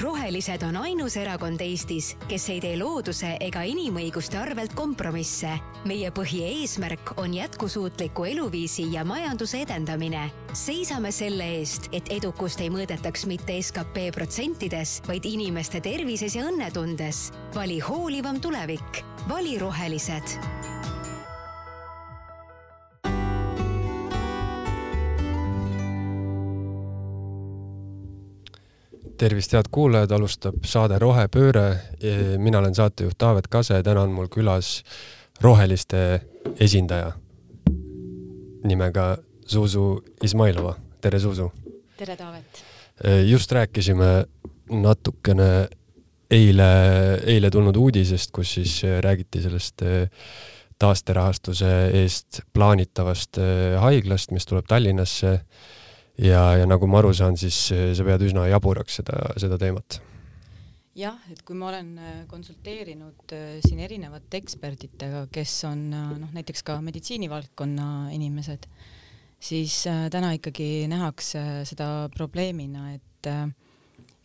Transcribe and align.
rohelised 0.00 0.62
on 0.62 0.76
ainus 0.76 1.16
erakond 1.16 1.60
Eestis, 1.60 2.16
kes 2.28 2.48
ei 2.52 2.60
tee 2.60 2.76
looduse 2.80 3.36
ega 3.40 3.62
inimõiguste 3.66 4.38
arvelt 4.38 4.74
kompromisse. 4.74 5.58
meie 5.84 6.10
põhieesmärk 6.10 7.12
on 7.16 7.34
jätkusuutliku 7.34 8.24
eluviisi 8.24 8.92
ja 8.92 9.04
majanduse 9.04 9.62
edendamine. 9.62 10.30
seisame 10.52 11.12
selle 11.12 11.44
eest, 11.58 11.88
et 11.92 12.08
edukust 12.10 12.60
ei 12.60 12.70
mõõdetaks 12.70 13.26
mitte 13.26 13.62
skp 13.62 14.10
protsentides, 14.14 15.02
vaid 15.08 15.24
inimeste 15.24 15.80
tervises 15.80 16.36
ja 16.36 16.44
õnnetundes. 16.44 17.32
vali 17.54 17.80
hoolivam 17.80 18.40
tulevik, 18.40 19.04
vali 19.28 19.58
rohelised 19.58 20.55
tervist, 29.18 29.52
head 29.56 29.68
kuulajad, 29.72 30.12
alustab 30.12 30.64
saade 30.66 30.98
Rohepööre. 31.00 31.66
mina 32.38 32.58
olen 32.58 32.74
saatejuht 32.74 33.18
Taavet 33.18 33.48
Kase, 33.48 33.82
täna 33.82 34.02
on 34.02 34.12
mul 34.12 34.28
külas 34.28 34.82
roheliste 35.40 36.20
esindaja 36.60 37.12
nimega 38.64 39.16
Zuzu 39.48 40.02
Izmailova. 40.22 40.74
tere, 41.00 41.18
Zuzu! 41.18 41.50
tere, 41.96 42.16
Taavet! 42.16 42.64
just 43.26 43.52
rääkisime 43.52 44.26
natukene 44.70 45.68
eile, 46.30 46.70
eile 47.24 47.50
tulnud 47.50 47.76
uudisest, 47.76 48.30
kus 48.32 48.54
siis 48.54 48.82
räägiti 49.00 49.42
sellest 49.42 49.82
taasterahastuse 50.78 51.72
eest 52.02 52.40
plaanitavast 52.52 53.38
haiglast, 53.80 54.30
mis 54.30 54.46
tuleb 54.46 54.66
Tallinnasse 54.68 55.40
ja, 56.18 56.42
ja 56.56 56.66
nagu 56.68 56.88
ma 56.90 57.00
aru 57.02 57.12
saan, 57.16 57.36
siis 57.40 57.58
eh, 57.74 57.90
sa 57.96 58.04
pead 58.06 58.24
üsna 58.26 58.46
jaburaks 58.50 59.00
seda, 59.00 59.18
seda 59.40 59.58
teemat. 59.60 60.00
jah, 60.96 61.18
et 61.32 61.42
kui 61.44 61.58
ma 61.58 61.68
olen 61.70 61.90
äh, 62.00 62.20
konsulteerinud 62.30 63.34
äh, 63.36 63.58
siin 63.64 63.82
erinevate 63.84 64.40
ekspertidega, 64.40 65.26
kes 65.32 65.58
on 65.68 65.90
noh, 65.92 66.30
näiteks 66.32 66.64
ka 66.66 66.78
meditsiinivaldkonna 66.84 68.12
inimesed, 68.16 68.68
siis 69.36 69.82
täna 69.84 70.32
ikkagi 70.38 70.86
nähakse 70.90 71.66
seda 71.68 72.08
probleemina, 72.16 72.94
et 72.96 73.02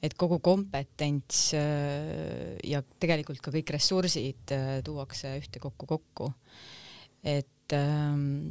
et 0.02 0.14
kogu 0.18 0.40
kompetents 0.42 1.52
ja 1.54 2.80
tegelikult 3.02 3.38
ka 3.44 3.52
kõik 3.54 3.70
ressursid 3.76 4.54
tuuakse 4.86 5.36
ühtekokku 5.38 5.86
kokku. 5.90 6.32
et 7.22 7.76
ähm, 7.78 8.50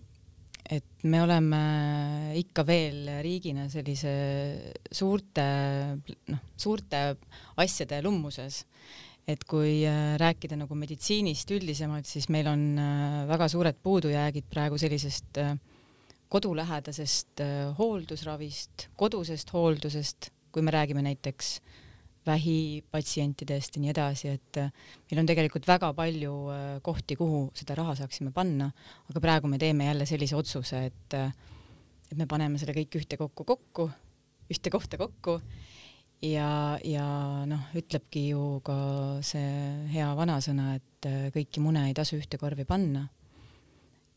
et 0.70 1.04
me 1.10 1.18
oleme 1.24 1.60
ikka 2.38 2.64
veel 2.66 3.08
riigina 3.24 3.66
sellise 3.70 4.12
suurte, 4.92 5.46
noh, 6.30 6.44
suurte 6.56 7.02
asjade 7.62 8.02
lummuses. 8.06 8.64
et 9.30 9.44
kui 9.46 9.84
äh, 9.86 10.16
rääkida 10.18 10.56
nagu 10.58 10.74
meditsiinist 10.74 11.50
üldisemalt, 11.54 12.08
siis 12.08 12.26
meil 12.34 12.48
on 12.50 12.62
äh, 12.80 13.28
väga 13.28 13.46
suured 13.52 13.76
puudujäägid 13.78 14.48
praegu 14.50 14.78
sellisest 14.80 15.38
äh, 15.38 15.52
kodulähedasest 16.32 17.42
hooldusravist, 17.78 18.88
kodusest 18.98 19.52
hooldusest, 19.54 20.30
kui 20.50 20.64
me 20.66 20.74
räägime 20.74 21.04
näiteks 21.04 21.52
äh, 21.60 21.89
vähipatsientidest 22.26 23.76
ja 23.76 23.82
nii 23.82 23.92
edasi, 23.94 24.34
et 24.36 24.60
äh, 24.60 24.72
meil 25.10 25.22
on 25.22 25.28
tegelikult 25.28 25.66
väga 25.68 25.92
palju 25.96 26.34
äh, 26.52 26.66
kohti, 26.84 27.16
kuhu 27.16 27.46
seda 27.56 27.76
raha 27.78 27.96
saaksime 28.02 28.32
panna, 28.36 28.70
aga 29.08 29.22
praegu 29.24 29.48
me 29.48 29.58
teeme 29.58 29.88
jälle 29.88 30.06
sellise 30.08 30.36
otsuse, 30.36 30.84
et 30.91 31.16
äh, 31.16 31.32
et 32.10 32.18
me 32.18 32.26
paneme 32.26 32.58
selle 32.58 32.74
kõik 32.74 32.96
ühtekokku 32.98 33.46
kokku, 33.46 33.86
ühte 34.50 34.72
kohta 34.74 34.98
kokku 34.98 35.36
ja, 36.26 36.50
ja 36.82 37.06
noh, 37.46 37.68
ütlebki 37.78 38.24
ju 38.32 38.58
ka 38.66 38.74
see 39.22 39.86
hea 39.92 40.08
vanasõna, 40.18 40.74
et 40.80 41.08
kõiki 41.30 41.62
mune 41.62 41.84
ei 41.86 41.94
tasu 41.94 42.18
ühte 42.18 42.41
korvi 42.41 42.66
panna. 42.66 43.06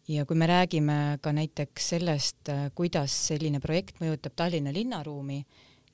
ja 0.10 0.26
kui 0.26 0.36
me 0.36 0.50
räägime 0.50 1.20
ka 1.22 1.32
näiteks 1.32 1.92
sellest, 1.94 2.50
kuidas 2.74 3.14
selline 3.30 3.62
projekt 3.62 4.02
mõjutab 4.02 4.34
Tallinna 4.36 4.74
linnaruumi, 4.74 5.44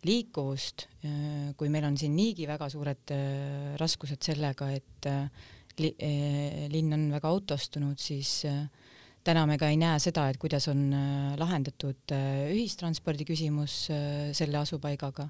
liikuvust, 0.08 0.86
äh, 1.04 1.50
kui 1.60 1.72
meil 1.72 1.88
on 1.90 1.98
siin 2.00 2.14
niigi 2.16 2.48
väga 2.48 2.70
suured 2.72 3.12
äh, 3.16 3.74
raskused 3.80 4.24
sellega, 4.24 4.70
et 4.72 5.10
äh, 5.10 5.50
li, 5.80 5.92
linn 6.72 6.96
on 6.96 7.06
väga 7.14 7.32
autostunud, 7.32 8.00
siis 8.00 8.42
täna 9.24 9.46
me 9.48 9.56
ka 9.59 9.70
ei 9.72 9.78
näe 9.80 10.00
seda, 10.04 10.26
et 10.28 10.40
kuidas 10.40 10.68
on 10.72 10.90
lahendatud 11.40 12.12
ühistranspordi 12.52 13.24
küsimus 13.24 13.86
selle 14.36 14.59
asupaigaga. 14.59 15.30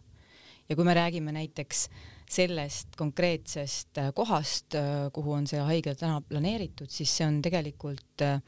ja 0.69 0.75
kui 0.75 0.85
me 0.85 0.95
räägime 0.97 1.35
näiteks 1.37 1.83
sellest 2.29 2.97
konkreetsest 2.97 4.01
kohast, 4.17 4.73
kuhu 5.13 5.37
on 5.37 5.45
see 5.45 5.61
haigla 5.61 5.93
täna 5.93 6.17
planeeritud, 6.21 6.89
siis 6.89 7.13
see 7.13 7.27
on 7.29 7.43
tegelikult 7.45 8.25
äh, 8.25 8.41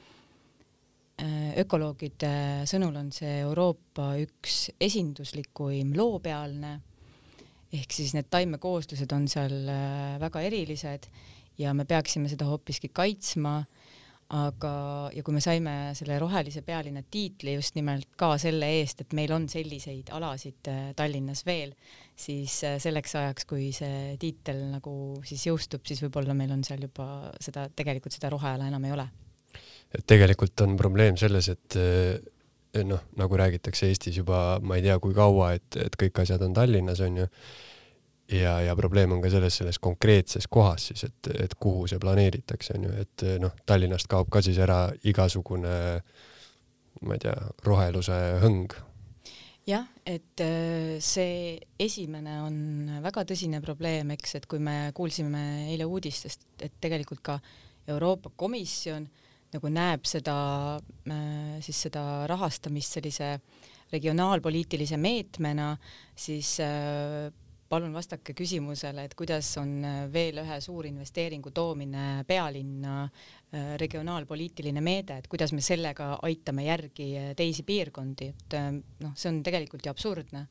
ökoloogide 1.62 2.66
sõnul 2.70 2.96
on 2.98 3.12
see 3.14 3.42
Euroopa 3.44 4.14
üks 4.22 4.72
esinduslikuim 4.82 5.94
loopealne, 5.98 6.76
ehk 7.72 7.96
siis 7.96 8.16
need 8.18 8.30
taimekooslused 8.32 9.14
on 9.16 9.28
seal 9.32 9.56
äh, 9.70 10.18
väga 10.22 10.44
erilised 10.48 11.08
ja 11.62 11.76
me 11.78 11.86
peaksime 11.86 12.32
seda 12.32 12.48
hoopiski 12.50 12.90
kaitsma, 12.96 13.60
aga, 14.32 14.74
ja 15.12 15.24
kui 15.28 15.36
me 15.36 15.42
saime 15.44 15.76
selle 15.98 16.18
rohelise 16.20 16.64
pealinna 16.66 17.04
tiitli 17.04 17.58
just 17.58 17.76
nimelt 17.76 18.14
ka 18.20 18.34
selle 18.42 18.70
eest, 18.80 19.04
et 19.04 19.16
meil 19.18 19.34
on 19.36 19.50
selliseid 19.52 20.14
alasid 20.16 20.72
äh, 20.72 20.84
Tallinnas 20.98 21.46
veel, 21.46 21.76
siis 22.16 22.62
selleks 22.62 23.18
ajaks, 23.20 23.48
kui 23.50 23.72
see 23.76 24.16
tiitel 24.22 24.70
nagu 24.78 24.94
siis 25.28 25.46
jõustub, 25.52 25.84
siis 25.88 26.04
võib-olla 26.06 26.36
meil 26.38 26.54
on 26.56 26.64
seal 26.68 26.88
juba 26.88 27.34
seda, 27.44 27.68
tegelikult 27.76 28.16
seda 28.16 28.32
roheala 28.34 28.72
enam 28.72 28.88
ei 28.88 28.96
ole 28.98 29.12
et 29.98 30.06
tegelikult 30.08 30.64
on 30.66 30.78
probleem 30.80 31.18
selles, 31.20 31.50
et 31.52 31.78
eh, 31.80 32.84
noh, 32.88 33.04
nagu 33.20 33.40
räägitakse 33.40 33.90
Eestis 33.90 34.22
juba 34.22 34.60
ma 34.64 34.78
ei 34.80 34.86
tea, 34.86 34.98
kui 35.04 35.16
kaua, 35.16 35.54
et, 35.58 35.80
et 35.82 35.98
kõik 36.00 36.24
asjad 36.24 36.44
on 36.46 36.56
Tallinnas, 36.56 37.02
on 37.04 37.22
ju. 37.24 37.28
ja, 38.32 38.60
ja 38.64 38.76
probleem 38.80 39.12
on 39.12 39.24
ka 39.24 39.32
selles, 39.34 39.58
selles 39.60 39.80
konkreetses 39.84 40.48
kohas 40.48 40.92
siis, 40.92 41.04
et, 41.10 41.32
et 41.48 41.56
kuhu 41.60 41.88
see 41.92 42.00
planeeritakse, 42.00 42.78
on 42.78 42.88
ju, 42.88 42.94
et 43.04 43.26
noh, 43.44 43.56
Tallinnast 43.68 44.08
kaob 44.12 44.32
ka 44.32 44.44
siis 44.46 44.62
ära 44.64 44.86
igasugune 45.04 45.76
ma 47.02 47.18
ei 47.18 47.24
tea, 47.24 47.36
roheluse 47.66 48.22
hõng. 48.44 48.72
jah, 49.68 49.90
et 50.08 50.44
eh, 50.46 50.96
see 51.04 51.58
esimene 51.80 52.40
on 52.46 52.56
väga 53.04 53.26
tõsine 53.28 53.60
probleem, 53.64 54.16
eks, 54.16 54.38
et 54.40 54.48
kui 54.48 54.64
me 54.64 54.94
kuulsime 54.96 55.68
eile 55.74 55.90
uudistest, 55.90 56.48
et 56.64 56.80
tegelikult 56.80 57.20
ka 57.26 57.42
Euroopa 57.92 58.30
Komisjon 58.38 59.04
äh, 59.04 59.21
nagu 59.56 59.72
näeb 59.72 60.08
seda 60.08 60.36
äh, 60.78 61.60
siis 61.64 61.86
seda 61.88 62.26
rahastamist 62.30 62.98
sellise 62.98 63.36
regionaalpoliitilise 63.92 64.98
meetmena, 65.02 65.74
siis 66.16 66.56
äh, 66.64 67.28
palun 67.72 67.94
vastake 67.96 68.36
küsimusele, 68.36 69.06
et 69.08 69.16
kuidas 69.20 69.50
on 69.60 69.74
äh, 69.88 69.98
veel 70.14 70.40
ühe 70.44 70.60
suurinvesteeringu 70.64 71.54
toomine 71.56 72.24
pealinna 72.28 73.06
regionaalpoliitiline 73.52 74.80
meede, 74.80 75.18
et 75.20 75.26
kuidas 75.28 75.52
me 75.52 75.60
sellega 75.60 76.14
aitame 76.24 76.64
järgi 76.64 77.08
teisi 77.36 77.66
piirkondi, 77.68 78.30
et 78.32 78.54
noh, 79.04 79.12
see 79.12 79.28
on 79.28 79.42
tegelikult 79.44 79.84
ju 79.84 79.92
absurdne. 79.92 80.46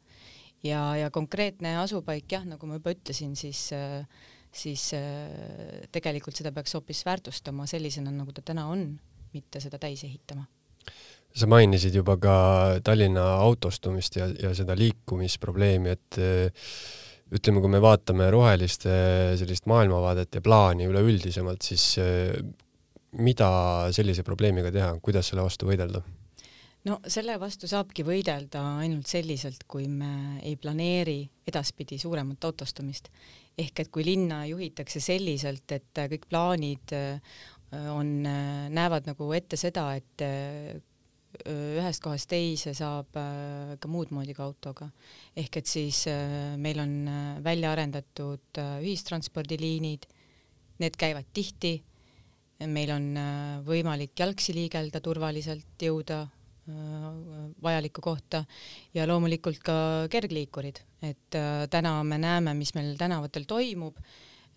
ja, 0.61 0.83
ja 1.01 1.09
konkreetne 1.09 1.79
asupaik 1.81 2.29
jah, 2.29 2.45
nagu 2.45 2.69
ma 2.69 2.77
juba 2.77 2.93
ütlesin, 2.93 3.33
siis 3.41 3.71
äh, 3.73 4.05
siis 4.53 4.91
äh, 4.99 5.85
tegelikult 5.93 6.37
seda 6.37 6.53
peaks 6.53 6.75
hoopis 6.75 7.05
väärtustama 7.07 7.67
sellisena, 7.71 8.13
nagu 8.15 8.33
ta 8.35 8.43
täna 8.45 8.67
on, 8.71 8.89
mitte 9.35 9.63
seda 9.63 9.79
täis 9.79 10.05
ehitama. 10.05 10.47
sa 11.35 11.47
mainisid 11.47 11.95
juba 11.95 12.17
ka 12.19 12.35
Tallinna 12.85 13.23
autostumist 13.45 14.17
ja, 14.17 14.27
ja 14.43 14.55
seda 14.55 14.75
liikumisprobleemi, 14.79 15.91
et 15.95 16.19
äh, 16.19 16.71
ütleme, 17.31 17.63
kui 17.63 17.71
me 17.71 17.83
vaatame 17.83 18.31
roheliste 18.35 18.91
sellist 19.39 19.71
maailmavaadet 19.71 20.35
ja 20.35 20.43
plaani 20.43 20.89
üleüldisemalt, 20.91 21.63
siis 21.63 21.93
äh, 22.03 22.35
mida 23.19 23.51
sellise 23.95 24.27
probleemiga 24.27 24.73
teha, 24.75 24.97
kuidas 25.03 25.31
selle 25.31 25.47
vastu 25.47 25.71
võidelda? 25.71 26.03
no 26.89 26.97
selle 27.13 27.35
vastu 27.41 27.69
saabki 27.69 28.05
võidelda 28.07 28.63
ainult 28.81 29.07
selliselt, 29.11 29.67
kui 29.69 29.87
me 29.89 30.41
ei 30.43 30.57
planeeri 30.57 31.23
edaspidi 31.47 31.99
suuremat 32.01 32.45
autostumist 32.49 33.11
ehk 33.61 33.83
et 33.83 33.91
kui 33.93 34.05
linna 34.07 34.43
juhitakse 34.49 35.03
selliselt, 35.03 35.67
et 35.75 36.01
äh, 36.01 36.09
kõik 36.13 36.29
plaanid 36.31 36.95
äh, 36.97 37.41
on, 37.93 38.21
äh, 38.27 38.69
näevad 38.73 39.11
nagu 39.11 39.31
ette 39.37 39.59
seda, 39.61 39.93
et 39.99 40.25
ühest 41.47 42.03
kohast 42.03 42.27
teise 42.33 42.73
saab 42.75 43.15
ka 43.15 43.89
muud 43.89 44.11
moodi 44.11 44.35
ka 44.35 44.43
autoga. 44.49 44.89
ehk 45.39 45.61
et 45.61 45.69
siis 45.71 46.01
meil 46.59 46.81
on 46.83 47.07
välja 47.45 47.71
arendatud 47.71 48.59
ühistranspordiliinid, 48.59 50.09
need 50.83 50.99
käivad 50.99 51.31
tihti, 51.33 51.77
meil 52.67 52.91
on 52.97 53.07
võimalik 53.63 54.19
jalgsi 54.19 54.57
liigelda 54.59 54.99
turvaliselt, 55.01 55.79
jõuda 55.79 56.25
vajalikku 57.63 58.03
kohta. 58.05 58.45
Ja 58.95 59.07
loomulikult 59.09 59.63
ka 59.65 59.77
kergliikurid, 60.11 60.83
et 61.03 61.39
täna 61.71 61.95
me 62.05 62.19
näeme, 62.21 62.55
mis 62.59 62.75
meil 62.77 62.97
tänavatel 63.01 63.47
toimub, 63.49 63.99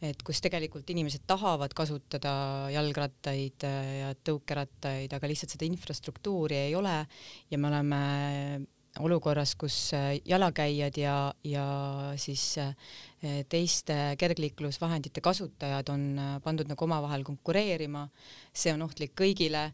et 0.04 0.19
kus 0.25 0.42
tegelikult 0.44 0.89
inimesed 0.92 1.24
tahavad 1.27 1.71
kasutada 1.77 2.33
jalgrattaid 2.74 3.63
ja 3.63 4.12
tõukerattaid, 4.19 5.13
aga 5.15 5.31
lihtsalt 5.31 5.56
seda 5.56 5.68
infrastruktuuri 5.69 6.60
ei 6.65 6.75
ole. 6.75 6.98
Ja 7.51 7.60
me 7.60 7.69
oleme 7.69 8.01
olukorras, 9.00 9.56
kus 9.56 9.92
jalakäijad 10.25 10.98
ja, 11.01 11.15
ja 11.48 11.65
siis 12.19 12.44
teiste 13.50 13.98
kergliiklusvahendite 14.19 15.24
kasutajad 15.24 15.89
on 15.89 16.04
pandud 16.44 16.69
nagu 16.69 16.86
omavahel 16.86 17.24
konkureerima, 17.25 18.06
see 18.54 18.74
on 18.75 18.86
ohtlik 18.86 19.15
kõigile 19.18 19.69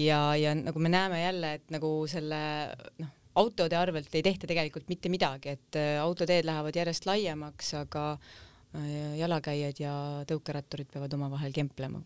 ja, 0.00 0.20
ja 0.38 0.54
nagu 0.56 0.82
me 0.82 0.92
näeme 0.92 1.22
jälle, 1.22 1.54
et 1.58 1.72
nagu 1.74 1.90
selle 2.10 2.40
noh, 3.00 3.10
autode 3.40 3.78
arvelt 3.78 4.14
ei 4.14 4.24
tehta 4.26 4.48
tegelikult 4.50 4.88
mitte 4.90 5.12
midagi, 5.12 5.56
et 5.56 5.80
äh, 5.80 5.96
autoteed 6.02 6.48
lähevad 6.48 6.76
järjest 6.76 7.06
laiemaks, 7.08 7.74
aga 7.80 8.06
äh, 8.14 9.18
jalakäijad 9.20 9.82
ja 9.82 9.94
tõukeratturid 10.30 10.90
peavad 10.92 11.18
omavahel 11.18 11.54
kemplema. 11.56 12.02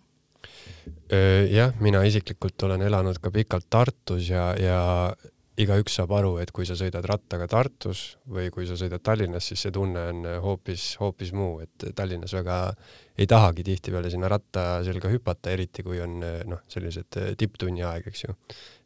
Jah, 1.48 1.70
mina 1.80 2.02
isiklikult 2.04 2.66
olen 2.66 2.82
elanud 2.84 3.16
ka 3.22 3.30
pikalt 3.32 3.64
Tartus 3.72 4.26
ja, 4.28 4.50
ja 4.60 4.80
igaüks 5.60 6.00
saab 6.00 6.12
aru, 6.16 6.32
et 6.42 6.50
kui 6.54 6.66
sa 6.66 6.74
sõidad 6.78 7.04
rattaga 7.06 7.46
Tartus 7.50 8.02
või 8.30 8.48
kui 8.54 8.66
sa 8.66 8.74
sõidad 8.78 9.02
Tallinnas, 9.06 9.46
siis 9.50 9.62
see 9.62 9.74
tunne 9.74 10.02
on 10.10 10.26
hoopis, 10.42 10.86
hoopis 10.98 11.30
muu, 11.36 11.60
et 11.62 11.86
Tallinnas 11.94 12.34
väga 12.34 12.58
ei 13.18 13.28
tahagi 13.30 13.62
tihtipeale 13.66 14.10
sinna 14.10 14.30
ratta 14.32 14.82
selga 14.86 15.12
hüpata, 15.12 15.52
eriti 15.54 15.84
kui 15.86 16.00
on 16.02 16.18
noh, 16.50 16.64
sellised 16.70 17.20
tipptunni 17.38 17.86
aeg, 17.86 18.10
eks 18.10 18.26
ju. 18.26 18.34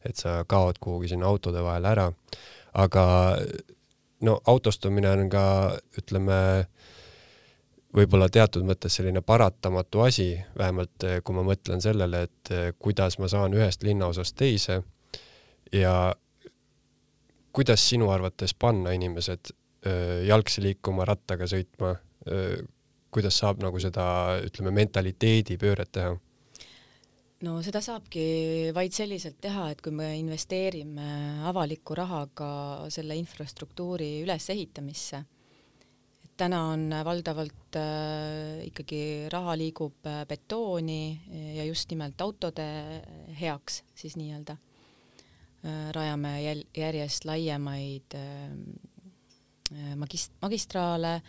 et 0.05 0.21
sa 0.21 0.43
kaod 0.49 0.81
kuhugi 0.81 1.15
sinna 1.15 1.27
autode 1.27 1.65
vahele 1.65 1.89
ära. 1.95 2.07
aga 2.75 3.05
no 4.21 4.39
autostumine 4.47 5.09
on 5.09 5.29
ka, 5.33 5.47
ütleme, 5.99 6.39
võib-olla 7.97 8.29
teatud 8.29 8.67
mõttes 8.69 9.01
selline 9.01 9.23
paratamatu 9.25 10.05
asi, 10.05 10.35
vähemalt 10.59 11.09
kui 11.25 11.35
ma 11.35 11.49
mõtlen 11.49 11.81
sellele, 11.81 12.27
et 12.29 12.77
kuidas 12.79 13.17
ma 13.19 13.29
saan 13.33 13.57
ühest 13.57 13.83
linnaosast 13.89 14.37
teise 14.37 14.83
ja 15.73 16.13
kuidas 17.59 17.83
sinu 17.91 18.13
arvates 18.15 18.55
panna 18.55 18.93
inimesed 18.95 19.51
jalgsi 20.27 20.63
liikuma, 20.63 21.07
rattaga 21.09 21.47
sõitma, 21.51 21.93
kuidas 23.15 23.39
saab 23.41 23.63
nagu 23.65 23.81
seda, 23.83 24.05
ütleme, 24.47 24.73
mentaliteedipööret 24.79 25.91
teha? 25.95 26.17
no 27.47 27.59
seda 27.63 27.81
saabki 27.85 28.71
vaid 28.75 28.95
selliselt 28.95 29.39
teha, 29.43 29.69
et 29.73 29.83
kui 29.83 29.95
me 29.95 30.11
investeerime 30.19 31.09
avaliku 31.47 31.95
rahaga 31.99 32.51
selle 32.91 33.15
infrastruktuuri 33.21 34.25
ülesehitamisse, 34.25 35.21
et 36.25 36.33
täna 36.41 36.65
on 36.73 36.89
valdavalt 37.07 37.79
äh, 37.79 38.67
ikkagi 38.67 39.03
raha 39.33 39.55
liigub 39.59 40.11
betooni 40.29 41.03
ja 41.59 41.67
just 41.69 41.91
nimelt 41.95 42.21
autode 42.27 42.67
heaks 43.39 43.85
siis 43.99 44.19
nii-öelda 44.19 44.59
rajame 45.95 46.35
jäl-, 46.43 46.67
järjest 46.77 47.25
laiemaid 47.29 48.15
ähm, 48.15 48.61
äh, 49.73 49.95
magist-, 49.97 50.37
magistraale, 50.43 51.21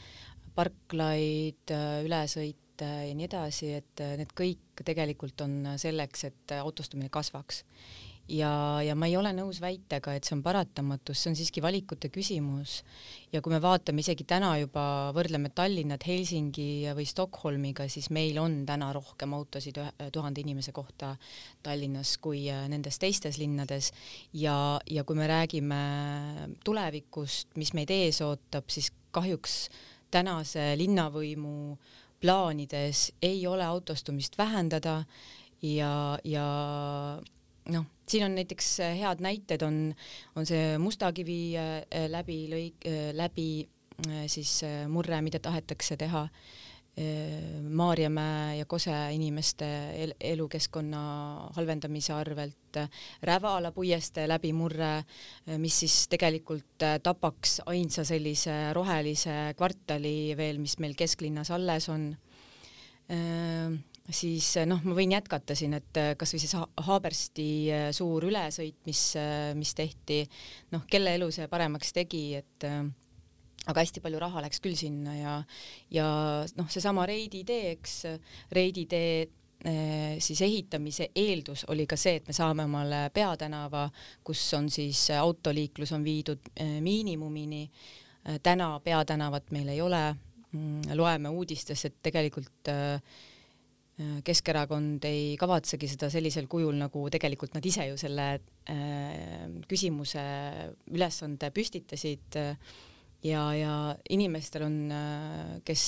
parklaid, 0.55 1.71
äh, 1.73 2.03
ülesõite 2.05 2.89
ja 3.09 3.15
nii 3.15 3.25
edasi, 3.27 3.73
et 3.75 4.01
need 4.21 4.29
kõik 4.37 4.83
tegelikult 4.87 5.41
on 5.43 5.73
selleks, 5.81 6.23
et 6.29 6.53
autostumine 6.61 7.09
kasvaks 7.11 7.65
ja, 8.29 8.51
ja 8.85 8.95
ma 8.95 9.07
ei 9.09 9.15
ole 9.17 9.31
nõus 9.35 9.59
väitega, 9.61 10.13
et 10.15 10.27
see 10.27 10.35
on 10.37 10.43
paratamatus, 10.45 11.17
see 11.19 11.31
on 11.31 11.37
siiski 11.39 11.63
valikute 11.63 12.11
küsimus. 12.13 12.83
ja 13.33 13.41
kui 13.41 13.53
me 13.53 13.59
vaatame 13.61 14.01
isegi 14.01 14.25
täna 14.29 14.55
juba, 14.61 14.83
võrdleme 15.15 15.51
Tallinnat 15.55 16.05
Helsingi 16.07 16.89
või 16.97 17.05
Stockholmiga, 17.09 17.87
siis 17.89 18.09
meil 18.09 18.39
on 18.41 18.63
täna 18.65 18.91
rohkem 18.93 19.33
autosid 19.37 19.79
tuhande 20.13 20.41
inimese 20.41 20.71
kohta 20.71 21.15
Tallinnas 21.63 22.17
kui 22.17 22.45
äh, 22.49 22.67
nendes 22.69 22.99
teistes 22.99 23.37
linnades 23.37 23.91
ja, 24.33 24.79
ja 24.89 25.03
kui 25.03 25.17
me 25.17 25.29
räägime 25.29 25.81
tulevikust, 26.65 27.55
mis 27.57 27.73
meid 27.77 27.93
ees 27.93 28.21
ootab, 28.25 28.69
siis 28.69 28.91
kahjuks 29.11 29.67
tänase 30.13 30.73
linnavõimu 30.77 31.77
plaanides 32.19 33.11
ei 33.21 33.45
ole 33.47 33.63
autostumist 33.65 34.37
vähendada 34.37 35.03
ja, 35.61 36.19
ja 36.23 36.47
noh, 37.73 37.85
siin 38.09 38.25
on 38.25 38.35
näiteks 38.37 38.79
äh, 38.79 38.95
head 38.99 39.21
näited, 39.23 39.61
on, 39.65 39.81
on 40.35 40.47
see 40.47 40.77
Mustakivi 40.81 41.41
äh, 41.57 42.07
läbi 42.11 42.41
lõik, 42.51 42.87
äh, 42.87 43.11
läbi 43.15 43.67
siis 44.31 44.61
murre, 44.87 45.17
mida 45.19 45.41
tahetakse 45.43 45.97
teha 45.99 46.21
Maarjamäe 47.75 48.53
ja 48.61 48.65
Kose 48.67 48.93
inimeste 49.11 49.67
el 49.99 50.13
elukeskkonna 50.23 51.01
halvendamise 51.57 52.13
arvelt, 52.15 52.79
Rävala 53.27 53.73
puiestee 53.75 54.23
läbimurre, 54.31 55.03
mis 55.59 55.81
siis 55.83 55.97
tegelikult 56.15 56.87
tapaks 57.03 57.57
ainsa 57.67 58.07
sellise 58.07 58.55
rohelise 58.71 59.35
kvartali 59.59 60.31
veel, 60.39 60.63
mis 60.63 60.77
meil 60.79 60.95
kesklinnas 60.95 61.51
alles 61.51 61.91
on 61.91 62.07
siis 64.13 64.47
eh, 64.59 64.67
noh, 64.69 64.81
ma 64.87 64.95
võin 64.97 65.13
jätkata 65.13 65.55
siin, 65.57 65.75
et 65.77 65.99
eh, 65.99 66.13
kasvõi 66.19 66.41
see 66.41 66.63
Haabersti 66.87 67.49
eh, 67.73 67.87
suur 67.95 68.25
ülesõit, 68.29 68.79
mis, 68.89 69.03
mis 69.57 69.73
tehti, 69.77 70.23
noh, 70.73 70.85
kelle 70.89 71.15
elu 71.17 71.29
see 71.33 71.49
paremaks 71.51 71.93
tegi, 71.95 72.23
et 72.39 72.69
aga 73.69 73.83
hästi 73.83 74.01
palju 74.01 74.21
raha 74.21 74.41
läks 74.45 74.61
küll 74.63 74.77
sinna 74.79 75.15
ja, 75.17 75.33
ja 75.93 76.07
noh, 76.57 76.69
seesama 76.71 77.05
Reidi 77.09 77.43
tee, 77.47 77.75
eks, 77.75 77.99
Reidi 78.55 78.87
tee 78.89 79.11
siis 80.23 80.39
ehitamise 80.39 81.09
eeldus 81.19 81.65
oli 81.67 81.83
ka 81.83 81.97
see, 81.99 82.21
et 82.21 82.29
me 82.29 82.33
saame 82.33 82.63
omale 82.63 83.01
peatänava, 83.11 83.89
kus 84.23 84.39
on 84.55 84.69
siis 84.71 85.01
autoliiklus 85.11 85.91
on 85.97 86.05
viidud 86.05 86.47
miinimumini. 86.79 87.65
täna 88.43 88.69
peatänavat 88.79 89.51
meil 89.51 89.67
ei 89.75 89.81
ole. 89.81 90.15
Mm, 90.49 90.95
loeme 90.97 91.29
uudistest, 91.29 91.85
et 91.85 91.97
tegelikult 92.01 92.71
äh, 92.71 93.03
Keskerakond 94.23 95.03
ei 95.09 95.33
kavatsegi 95.39 95.89
seda 95.91 96.07
sellisel 96.13 96.47
kujul, 96.51 96.77
nagu 96.79 97.01
tegelikult 97.11 97.57
nad 97.57 97.65
ise 97.67 97.89
ju 97.89 97.97
selle 97.99 98.27
äh, 98.71 99.47
küsimuse 99.67 100.23
ülesande 100.93 101.49
püstitasid 101.55 102.39
ja, 102.39 103.43
ja 103.57 103.73
inimestel 104.15 104.67
on 104.69 104.77
äh,, 104.95 105.57
kes 105.67 105.83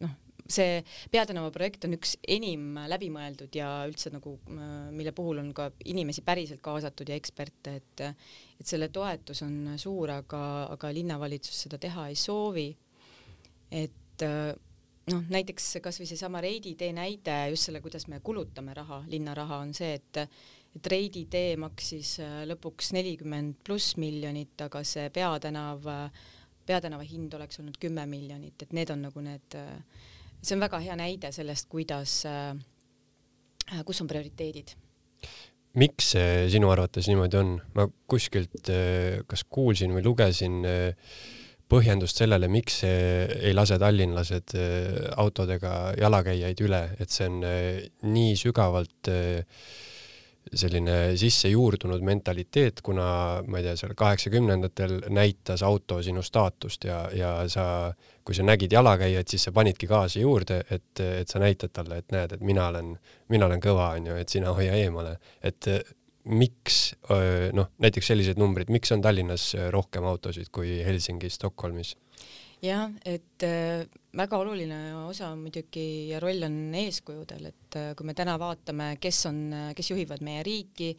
noh, 0.00 0.14
see 0.50 0.80
Peatänava 1.12 1.50
projekt 1.54 1.84
on 1.86 1.96
üks 1.96 2.16
enim 2.28 2.78
läbimõeldud 2.90 3.54
ja 3.56 3.68
üldse 3.88 4.12
nagu, 4.14 4.36
mille 4.94 5.12
puhul 5.16 5.42
on 5.42 5.52
ka 5.56 5.70
inimesi 5.92 6.24
päriselt 6.26 6.62
kaasatud 6.64 7.10
ja 7.10 7.18
eksperte, 7.20 7.76
et 7.80 8.04
et 8.60 8.68
selle 8.68 8.90
toetus 8.92 9.40
on 9.46 9.74
suur, 9.80 10.10
aga, 10.12 10.42
aga 10.74 10.90
linnavalitsus 10.92 11.62
seda 11.64 11.78
teha 11.80 12.10
ei 12.10 12.18
soovi. 12.18 12.68
et 13.70 14.24
äh, 14.26 14.52
noh, 15.10 15.26
näiteks 15.32 15.72
kasvõi 15.82 16.08
seesama 16.08 16.40
Reidi 16.44 16.74
tee 16.78 16.92
näide 16.96 17.36
just 17.52 17.68
selle, 17.68 17.82
kuidas 17.84 18.06
me 18.10 18.20
kulutame 18.24 18.74
raha, 18.76 19.02
linna 19.10 19.34
raha 19.36 19.62
on 19.64 19.74
see, 19.76 19.94
et 20.00 20.24
et 20.70 20.86
Reidi 20.86 21.24
tee 21.26 21.56
maksis 21.58 22.12
äh, 22.22 22.42
lõpuks 22.46 22.92
nelikümmend 22.94 23.56
pluss 23.66 23.96
miljonit, 23.98 24.54
aga 24.62 24.84
see 24.86 25.08
peatänav, 25.10 25.88
peatänava 26.66 27.02
hind 27.02 27.34
oleks 27.34 27.58
olnud 27.58 27.78
kümme 27.82 28.04
miljonit, 28.06 28.62
et 28.62 28.76
need 28.76 28.92
on 28.94 29.02
nagu 29.08 29.24
need, 29.24 29.58
äh, 29.58 30.06
see 30.38 30.54
on 30.54 30.62
väga 30.62 30.78
hea 30.84 30.98
näide 31.00 31.32
sellest, 31.34 31.66
kuidas, 31.72 32.20
äh, 32.30 33.82
kus 33.86 34.02
on 34.04 34.10
prioriteedid 34.10 34.76
miks 35.78 36.14
see 36.16 36.46
sinu 36.50 36.70
arvates 36.72 37.06
niimoodi 37.06 37.38
on? 37.38 37.52
ma 37.76 37.86
kuskilt 38.10 38.70
kas 39.30 39.44
kuulsin 39.46 39.92
või 39.94 40.02
lugesin 40.02 40.64
äh, 40.66 41.12
põhjendust 41.70 42.22
sellele, 42.22 42.48
miks 42.50 42.82
ei 42.86 43.52
lase 43.54 43.78
tallinlased 43.80 44.56
äh, 44.58 44.98
autodega 45.20 45.94
jalakäijaid 46.00 46.66
üle, 46.66 46.82
et 47.00 47.14
see 47.14 47.28
on 47.30 47.40
äh, 47.46 47.86
nii 48.06 48.34
sügavalt 48.38 49.10
äh, 49.12 49.62
selline 50.50 51.16
sisse 51.20 51.50
juurdunud 51.52 52.02
mentaliteet, 52.02 52.80
kuna 52.82 53.04
ma 53.46 53.60
ei 53.60 53.68
tea, 53.68 53.76
seal 53.78 53.92
kaheksakümnendatel 53.98 54.96
näitas 55.14 55.62
auto 55.62 56.00
sinu 56.02 56.24
staatust 56.26 56.88
ja, 56.88 57.02
ja 57.14 57.34
sa, 57.52 57.64
kui 58.26 58.34
sa 58.34 58.46
nägid 58.48 58.72
jalakäijat, 58.74 59.28
siis 59.30 59.46
sa 59.46 59.52
panidki 59.54 59.86
gaasi 59.90 60.24
juurde, 60.24 60.62
et, 60.72 61.04
et 61.04 61.30
sa 61.30 61.42
näitad 61.42 61.74
talle, 61.76 62.00
et 62.00 62.14
näed, 62.14 62.34
et 62.34 62.42
mina 62.42 62.66
olen, 62.72 62.94
mina 63.30 63.46
olen 63.46 63.62
kõva, 63.62 63.92
onju, 64.00 64.16
et 64.18 64.32
sina 64.32 64.54
hoia 64.56 64.74
eemale. 64.80 65.18
et 65.44 65.70
miks 66.30 66.94
noh, 67.56 67.70
näiteks 67.82 68.12
sellised 68.12 68.38
numbrid, 68.40 68.70
miks 68.72 68.92
on 68.94 69.02
Tallinnas 69.04 69.52
rohkem 69.74 70.06
autosid 70.08 70.50
kui 70.54 70.78
Helsingis, 70.86 71.38
Stockholmis? 71.40 71.96
jah, 72.60 72.90
et 73.08 73.44
väga 74.12 74.36
oluline 74.36 74.78
osa 75.06 75.30
muidugi 75.38 76.10
ja 76.10 76.18
roll 76.20 76.44
on 76.44 76.58
eeskujudel, 76.76 77.48
et 77.48 77.78
kui 77.96 78.08
me 78.08 78.14
täna 78.18 78.34
vaatame, 78.40 78.92
kes 79.00 79.24
on, 79.30 79.40
kes 79.76 79.90
juhivad 79.94 80.20
meie 80.26 80.44
riiki, 80.44 80.90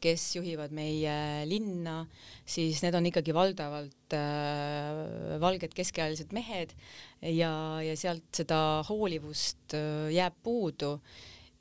kes 0.00 0.24
juhivad 0.38 0.72
meie 0.74 1.14
linna, 1.48 2.02
siis 2.48 2.80
need 2.84 2.96
on 2.96 3.08
ikkagi 3.10 3.34
valdavalt 3.36 4.16
äh, 4.16 5.36
valged 5.42 5.74
keskealised 5.76 6.32
mehed 6.36 6.72
ja, 7.20 7.52
ja 7.84 7.96
sealt 8.00 8.40
seda 8.40 8.80
hoolivust 8.88 9.76
äh, 9.76 10.08
jääb 10.16 10.38
puudu 10.42 10.96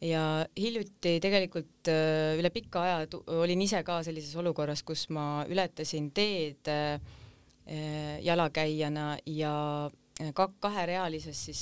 ja 0.02 0.24
hiljuti 0.58 1.18
tegelikult 1.24 1.90
äh, 1.92 2.36
üle 2.40 2.52
pika 2.56 2.84
aja 2.86 3.22
olin 3.40 3.62
ise 3.62 3.82
ka 3.84 4.02
sellises 4.06 4.36
olukorras, 4.40 4.84
kus 4.88 5.08
ma 5.14 5.46
ületasin 5.50 6.12
teed 6.16 6.70
äh, 6.72 7.00
jalakäijana 8.26 9.18
ja 9.30 9.56
ka 10.36 10.50
kaherealises 10.60 11.42
siis 11.46 11.60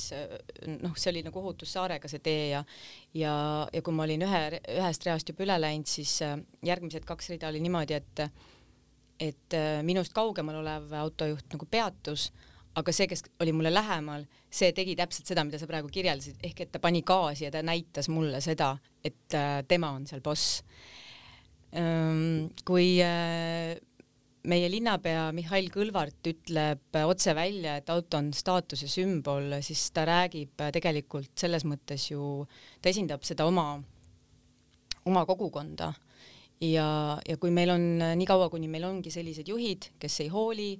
noh, 0.81 0.95
see 0.97 1.11
oli 1.11 1.21
nagu 1.25 1.39
Ohutussaarega 1.41 2.09
see 2.09 2.21
tee 2.25 2.45
ja 2.49 2.63
ja, 3.13 3.33
ja 3.73 3.81
kui 3.85 3.93
ma 3.93 4.05
olin 4.07 4.25
ühe, 4.25 4.41
ühest 4.77 5.05
reast 5.05 5.29
juba 5.29 5.45
üle 5.45 5.57
läinud, 5.61 5.89
siis 5.89 6.17
äh, 6.25 6.37
järgmised 6.65 7.05
kaks 7.05 7.29
rida 7.33 7.51
oli 7.51 7.61
niimoodi, 7.63 7.97
et 7.97 8.23
et 9.19 9.57
äh, 9.57 9.81
minust 9.85 10.13
kaugemal 10.13 10.59
olev 10.61 10.93
autojuht 10.93 11.53
nagu 11.53 11.65
peatus, 11.69 12.31
aga 12.77 12.93
see, 12.93 13.07
kes 13.09 13.25
oli 13.41 13.53
mulle 13.55 13.71
lähemal, 13.73 14.27
see 14.53 14.71
tegi 14.77 14.95
täpselt 14.99 15.29
seda, 15.29 15.43
mida 15.47 15.59
sa 15.61 15.69
praegu 15.69 15.89
kirjeldasid, 15.93 16.39
ehk 16.45 16.65
et 16.65 16.71
ta 16.73 16.81
pani 16.83 17.01
gaasi 17.07 17.47
ja 17.47 17.51
ta 17.53 17.63
näitas 17.65 18.09
mulle 18.13 18.41
seda, 18.43 18.75
et 19.03 19.37
äh, 19.37 19.59
tema 19.67 19.93
on 19.97 20.07
seal 20.09 20.23
boss. 20.25 20.61
kui 22.65 22.85
meie 24.47 24.69
linnapea 24.71 25.25
Mihhail 25.35 25.67
Kõlvart 25.73 26.29
ütleb 26.31 26.97
otse 27.03 27.33
välja, 27.35 27.75
et 27.77 27.89
auto 27.91 28.21
on 28.21 28.31
staatuse 28.33 28.87
sümbol, 28.89 29.51
siis 29.65 29.89
ta 29.91 30.05
räägib 30.07 30.63
tegelikult 30.73 31.33
selles 31.37 31.65
mõttes 31.67 32.07
ju, 32.09 32.45
ta 32.81 32.89
esindab 32.93 33.27
seda 33.27 33.45
oma, 33.49 33.67
oma 35.05 35.25
kogukonda 35.27 35.91
ja, 36.63 36.87
ja 37.27 37.37
kui 37.41 37.51
meil 37.53 37.73
on 37.75 37.85
niikaua, 38.19 38.49
kuni 38.53 38.69
meil 38.71 38.87
ongi 38.87 39.11
sellised 39.13 39.49
juhid, 39.51 39.91
kes 39.99 40.21
ei 40.23 40.31
hooli, 40.33 40.71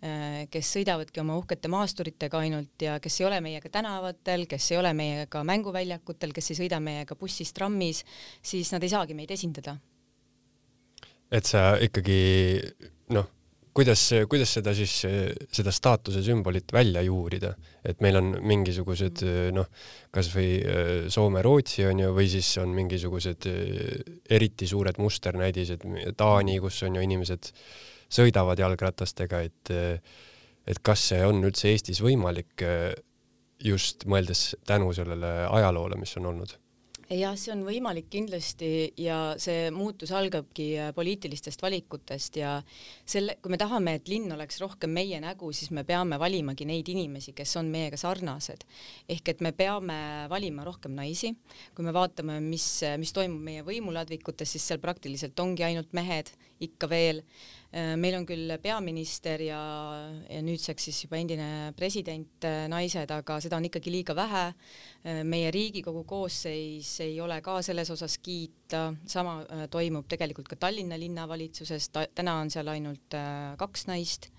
kes 0.00 0.68
sõidavadki 0.76 1.20
oma 1.20 1.34
uhkete 1.36 1.68
maasturitega 1.68 2.38
ainult 2.40 2.82
ja 2.82 2.94
kes 3.04 3.20
ei 3.20 3.26
ole 3.28 3.40
meiega 3.44 3.68
tänavatel, 3.68 4.46
kes 4.48 4.70
ei 4.72 4.78
ole 4.80 4.94
meiega 4.96 5.42
mänguväljakutel, 5.44 6.32
kes 6.32 6.54
ei 6.54 6.60
sõida 6.62 6.78
meiega 6.80 7.16
bussis, 7.20 7.52
trammis, 7.52 8.00
siis 8.40 8.72
nad 8.72 8.84
ei 8.86 8.94
saagi 8.94 9.16
meid 9.18 9.30
esindada. 9.36 9.76
et 11.30 11.46
sa 11.46 11.76
ikkagi 11.78 12.16
noh, 13.14 13.28
kuidas, 13.76 14.02
kuidas 14.30 14.54
seda 14.56 14.72
siis, 14.74 14.94
seda 15.52 15.72
staatuse 15.74 16.22
sümbolit 16.24 16.72
välja 16.72 17.02
juurida, 17.06 17.52
et 17.84 18.00
meil 18.04 18.18
on 18.20 18.32
mingisugused 18.42 19.22
noh, 19.54 19.68
kasvõi 20.14 20.48
äh, 20.58 20.90
Soome-Rootsi 21.12 21.86
on 21.90 22.02
ju, 22.04 22.10
või 22.16 22.28
siis 22.32 22.50
on 22.62 22.74
mingisugused 22.76 23.48
äh, 23.50 23.62
eriti 24.30 24.68
suured 24.70 24.98
musternäidised, 25.02 25.86
Taani, 26.18 26.58
kus 26.62 26.82
on 26.88 26.98
ju 26.98 27.06
inimesed 27.06 27.52
sõidavad 28.10 28.58
jalgratastega, 28.58 29.44
et 29.46 29.74
et 30.70 30.78
kas 30.84 31.02
see 31.10 31.22
on 31.24 31.40
üldse 31.42 31.70
Eestis 31.70 32.02
võimalik 32.04 32.62
just 33.64 34.04
mõeldes 34.06 34.50
tänu 34.68 34.92
sellele 34.94 35.30
ajaloole, 35.48 35.96
mis 35.98 36.12
on 36.20 36.28
olnud 36.30 36.52
jah, 37.18 37.34
see 37.38 37.50
on 37.52 37.62
võimalik 37.66 38.06
kindlasti 38.12 38.68
ja 39.00 39.34
see 39.40 39.70
muutus 39.74 40.12
algabki 40.14 40.66
äh, 40.78 40.90
poliitilistest 40.94 41.62
valikutest 41.62 42.38
ja 42.38 42.54
selle, 43.08 43.36
kui 43.42 43.52
me 43.52 43.58
tahame, 43.60 43.96
et 43.98 44.10
linn 44.10 44.30
oleks 44.34 44.60
rohkem 44.62 44.92
meie 44.94 45.18
nägu, 45.22 45.50
siis 45.56 45.72
me 45.74 45.84
peame 45.86 46.20
valimagi 46.22 46.66
neid 46.68 46.88
inimesi, 46.92 47.34
kes 47.36 47.56
on 47.60 47.70
meiega 47.72 47.98
sarnased. 48.00 48.64
ehk 49.10 49.32
et 49.34 49.40
me 49.42 49.52
peame 49.56 49.98
valima 50.30 50.64
rohkem 50.66 50.94
naisi. 50.94 51.34
kui 51.74 51.84
me 51.84 51.94
vaatame, 51.94 52.40
mis, 52.44 52.68
mis 52.98 53.12
toimub 53.16 53.42
meie 53.42 53.66
võimuladvikutes, 53.66 54.54
siis 54.54 54.68
seal 54.70 54.82
praktiliselt 54.82 55.38
ongi 55.40 55.66
ainult 55.66 55.92
mehed 55.92 56.30
ikka 56.60 56.88
veel 56.88 57.24
meil 57.70 58.16
on 58.18 58.24
küll 58.26 58.50
peaminister 58.62 59.44
ja, 59.46 59.60
ja 60.26 60.40
nüüdseks 60.42 60.88
siis 60.88 61.04
juba 61.04 61.20
endine 61.20 61.70
president 61.78 62.46
äh, 62.48 62.64
naised, 62.70 63.12
aga 63.14 63.36
seda 63.42 63.60
on 63.60 63.68
ikkagi 63.68 63.92
liiga 63.94 64.16
vähe. 64.18 64.48
Äh, 65.04 65.20
meie 65.26 65.52
Riigikogu 65.54 66.02
koosseis 66.08 66.96
ei 67.06 67.20
ole 67.22 67.38
ka 67.46 67.60
selles 67.62 67.92
osas 67.94 68.18
kiita, 68.18 68.88
sama 69.06 69.38
toimub 69.70 70.10
tegelikult 70.10 70.50
ka 70.50 70.58
Tallinna 70.66 70.98
linnavalitsuses, 70.98 71.92
täna 71.94 72.40
on 72.42 72.50
seal 72.50 72.74
ainult 72.74 73.18
kaks 73.60 73.86
naist. 73.90 74.30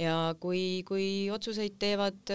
Ja 0.00 0.30
kui, 0.40 0.80
kui 0.88 1.26
otsuseid 1.28 1.74
teevad 1.82 2.30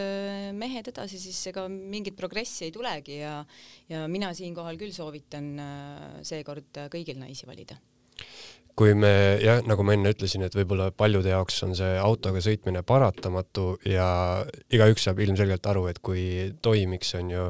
mehed 0.54 0.92
edasi, 0.92 1.18
siis 1.18 1.40
ega 1.50 1.64
mingit 1.72 2.14
progressi 2.20 2.68
ei 2.68 2.76
tulegi 2.76 3.18
ja, 3.24 3.40
ja 3.90 4.04
mina 4.12 4.36
siinkohal 4.38 4.78
küll 4.78 4.94
soovitan 4.94 5.50
seekord 6.28 6.84
kõigil 6.94 7.18
naisi 7.24 7.50
valida 7.50 7.80
kui 8.76 8.96
me 8.98 9.12
jah, 9.40 9.62
nagu 9.64 9.86
ma 9.88 9.96
enne 9.96 10.12
ütlesin, 10.12 10.44
et 10.46 10.56
võib-olla 10.56 10.90
paljude 10.92 11.32
jaoks 11.32 11.62
on 11.64 11.76
see 11.78 11.96
autoga 12.02 12.42
sõitmine 12.44 12.84
paratamatu 12.84 13.78
ja 13.88 14.08
igaüks 14.74 15.08
saab 15.08 15.22
ilmselgelt 15.24 15.68
aru, 15.72 15.88
et 15.92 16.02
kui 16.04 16.26
toimiks, 16.66 17.14
on 17.22 17.32
ju, 17.32 17.46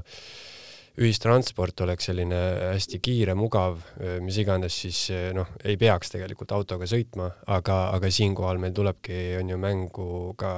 ühistransport 1.02 1.82
oleks 1.84 2.08
selline 2.08 2.38
hästi 2.70 3.02
kiire, 3.04 3.34
mugav, 3.36 3.82
mis 4.24 4.38
iganes, 4.40 4.78
siis 4.86 5.00
noh, 5.36 5.50
ei 5.68 5.76
peaks 5.82 6.14
tegelikult 6.14 6.54
autoga 6.56 6.88
sõitma, 6.88 7.28
aga, 7.52 7.80
aga 7.98 8.12
siinkohal 8.14 8.62
meil 8.64 8.76
tulebki, 8.78 9.18
on 9.42 9.52
ju, 9.52 9.60
mängu 9.60 10.08
ka 10.40 10.54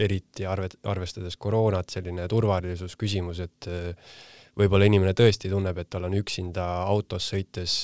eriti 0.00 0.46
arve, 0.48 0.70
arvestades 0.88 1.36
koroonat, 1.36 1.90
selline 1.92 2.24
turvalisusküsimus, 2.30 3.42
et 3.44 3.68
võib-olla 4.58 4.88
inimene 4.88 5.12
tõesti 5.18 5.50
tunneb, 5.52 5.82
et 5.82 5.90
tal 5.90 6.08
on 6.08 6.16
üksinda 6.16 6.70
autos 6.86 7.28
sõites 7.34 7.82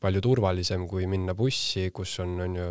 palju 0.00 0.22
turvalisem 0.24 0.86
kui 0.90 1.06
minna 1.10 1.34
bussi, 1.38 1.88
kus 1.94 2.18
on, 2.24 2.36
on 2.44 2.58
ju 2.58 2.68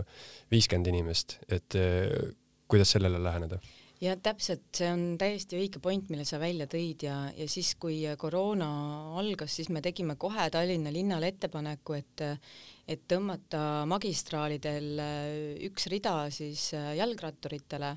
viiskümmend 0.53 0.91
inimest, 0.93 1.39
et 1.48 1.75
eh, 1.79 2.31
kuidas 2.67 2.96
sellele 2.96 3.22
läheneda? 3.24 3.60
ja 4.01 4.13
täpselt, 4.22 4.67
see 4.77 4.89
on 4.93 5.03
täiesti 5.17 5.57
õige 5.57 5.79
point, 5.81 6.10
mille 6.13 6.25
sa 6.27 6.38
välja 6.41 6.67
tõid 6.69 7.07
ja, 7.07 7.15
ja 7.34 7.48
siis, 7.50 7.74
kui 7.81 8.03
koroona 8.22 8.67
algas, 9.17 9.55
siis 9.57 9.72
me 9.74 9.81
tegime 9.81 10.13
kohe 10.22 10.50
Tallinna 10.53 10.93
linnale 10.93 11.31
ettepaneku, 11.34 11.98
et 11.98 12.25
et 12.88 13.03
tõmmata 13.10 13.84
magistraalidel 13.89 15.01
üks 15.67 15.89
rida 15.91 16.13
siis 16.32 16.70
jalgratturitele, 16.72 17.91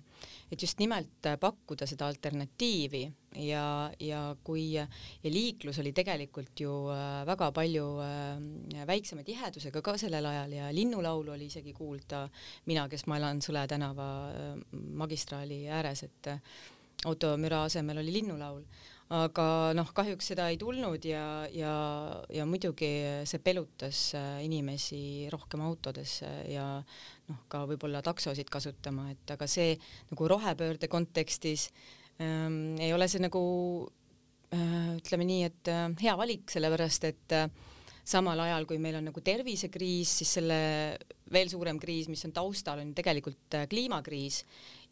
et 0.50 0.62
just 0.62 0.80
nimelt 0.82 1.30
pakkuda 1.40 1.87
seda 1.87 2.09
alternatiivi. 2.11 3.04
Ja, 3.38 3.92
ja 4.02 4.35
kui 4.42 4.73
ja 4.75 4.88
liiklus 5.30 5.78
oli 5.78 5.92
tegelikult 5.94 6.59
ju 6.59 6.73
äh, 6.90 7.20
väga 7.28 7.52
palju 7.54 7.85
äh, 8.02 8.80
väiksema 8.88 9.23
tihedusega 9.23 9.82
ka 9.87 9.94
sellel 10.02 10.26
ajal 10.26 10.56
ja 10.56 10.73
linnulaulu 10.75 11.37
oli 11.37 11.47
isegi 11.47 11.70
kuulda, 11.73 12.25
mina, 12.66 12.88
kes 12.90 13.06
ma 13.06 13.20
elan 13.20 13.38
Sõle 13.47 13.62
tänava 13.70 14.09
äh, 14.35 14.50
magistraali 14.75 15.61
ääres, 15.70 16.02
et 16.09 16.32
automüra 17.06 17.62
asemel 17.68 18.02
oli 18.02 18.18
linnulaul 18.18 18.66
aga 19.11 19.45
noh, 19.75 19.88
kahjuks 19.95 20.29
seda 20.33 20.47
ei 20.52 20.59
tulnud 20.61 21.05
ja, 21.09 21.25
ja, 21.50 21.73
ja 22.31 22.45
muidugi 22.47 22.90
see 23.26 23.40
pelutas 23.43 24.12
inimesi 24.45 25.26
rohkem 25.33 25.64
autodesse 25.67 26.29
ja 26.50 26.67
noh, 26.79 27.40
ka 27.50 27.64
võib-olla 27.71 28.05
taksosid 28.07 28.50
kasutama, 28.52 29.09
et 29.11 29.35
aga 29.35 29.49
see 29.50 29.75
nagu 30.12 30.29
rohepöörde 30.31 30.90
kontekstis 30.90 31.71
ähm, 32.23 32.76
ei 32.79 32.93
ole 32.95 33.09
see 33.11 33.23
nagu 33.23 33.43
äh, 34.55 34.95
ütleme 34.99 35.26
nii, 35.26 35.43
et 35.50 35.73
äh, 35.73 35.88
hea 36.05 36.14
valik, 36.19 36.47
sellepärast 36.52 37.11
et 37.11 37.37
äh, 37.37 37.49
samal 38.11 38.40
ajal, 38.47 38.67
kui 38.69 38.81
meil 38.83 38.99
on 38.99 39.11
nagu 39.11 39.23
tervisekriis, 39.25 40.21
siis 40.21 40.37
selle 40.38 40.61
veel 41.32 41.49
suurem 41.52 41.78
kriis, 41.80 42.08
mis 42.10 42.25
on 42.28 42.34
taustal, 42.37 42.82
on 42.82 42.94
tegelikult 42.96 43.58
äh, 43.58 43.68
kliimakriis. 43.70 44.44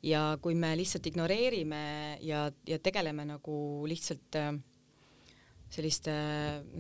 Ja 0.06 0.38
kui 0.42 0.54
me 0.54 0.76
lihtsalt 0.78 1.06
ignoreerime 1.10 1.82
ja, 2.22 2.46
ja 2.66 2.78
tegeleme 2.78 3.24
nagu 3.26 3.54
lihtsalt 3.90 4.36
äh, 4.38 4.52
selliste 5.68 6.12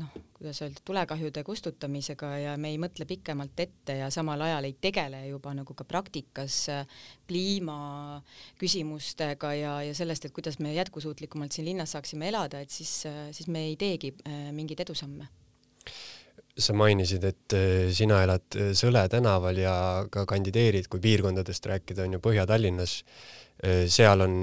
noh, 0.00 0.08
kuidas 0.36 0.62
öelda, 0.62 0.80
tulekahjude 0.86 1.42
kustutamisega 1.44 2.28
ja 2.40 2.56
me 2.60 2.68
ei 2.72 2.78
mõtle 2.80 3.04
pikemalt 3.08 3.60
ette 3.60 3.96
ja 4.00 4.10
samal 4.14 4.40
ajal 4.46 4.64
ei 4.64 4.76
tegele 4.80 5.26
juba 5.26 5.54
nagu 5.58 5.74
ka 5.76 5.84
praktikas 5.84 6.66
kliimaküsimustega 7.28 9.52
ja, 9.58 9.72
ja 9.90 9.94
sellest, 9.98 10.24
et 10.24 10.36
kuidas 10.36 10.58
me 10.64 10.72
jätkusuutlikumalt 10.78 11.52
siin 11.52 11.66
linnas 11.68 11.92
saaksime 11.96 12.24
elada, 12.32 12.56
et 12.64 12.72
siis, 12.72 12.92
siis 13.36 13.48
me 13.52 13.60
ei 13.68 13.76
teegi 13.76 14.08
äh, 14.22 14.48
mingeid 14.56 14.80
edusamme 14.86 15.26
sa 16.58 16.74
mainisid, 16.76 17.24
et 17.24 17.56
äh, 17.56 17.88
sina 17.94 18.22
elad 18.26 18.58
Sõle 18.76 19.04
tänaval 19.10 19.58
ja 19.60 19.74
ka 20.12 20.26
kandideerid, 20.28 20.88
kui 20.90 21.02
piirkondadest 21.02 21.68
rääkida, 21.70 22.06
on 22.06 22.16
ju 22.16 22.22
Põhja-Tallinnas. 22.24 22.94
Äh, 23.58 23.84
seal 23.90 24.22
on 24.22 24.36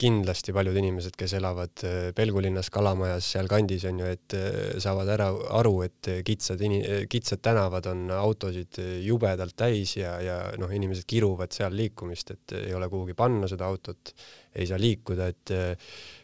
kindlasti 0.00 0.54
paljud 0.56 0.76
inimesed, 0.80 1.16
kes 1.20 1.34
elavad 1.38 1.84
Pelgulinnas, 2.16 2.68
Kalamajas, 2.72 3.28
sealkandis 3.36 3.86
on 3.88 4.02
ju, 4.02 4.12
et 4.16 4.36
saavad 4.82 5.12
ära 5.16 5.30
aru, 5.60 5.74
et 5.86 6.10
kitsad 6.26 6.64
kitsad 7.10 7.42
tänavad 7.44 7.88
on 7.92 8.06
autosid 8.16 8.80
jubedalt 9.04 9.56
täis 9.56 9.96
ja, 10.00 10.16
ja 10.24 10.38
noh, 10.60 10.72
inimesed 10.72 11.08
kiruvad 11.08 11.52
seal 11.56 11.76
liikumist, 11.76 12.36
et 12.36 12.56
ei 12.66 12.76
ole 12.76 12.88
kuhugi 12.92 13.16
panna 13.16 13.48
seda 13.48 13.68
autot, 13.68 14.14
ei 14.56 14.66
saa 14.68 14.80
liikuda, 14.80 15.30
et 15.30 15.54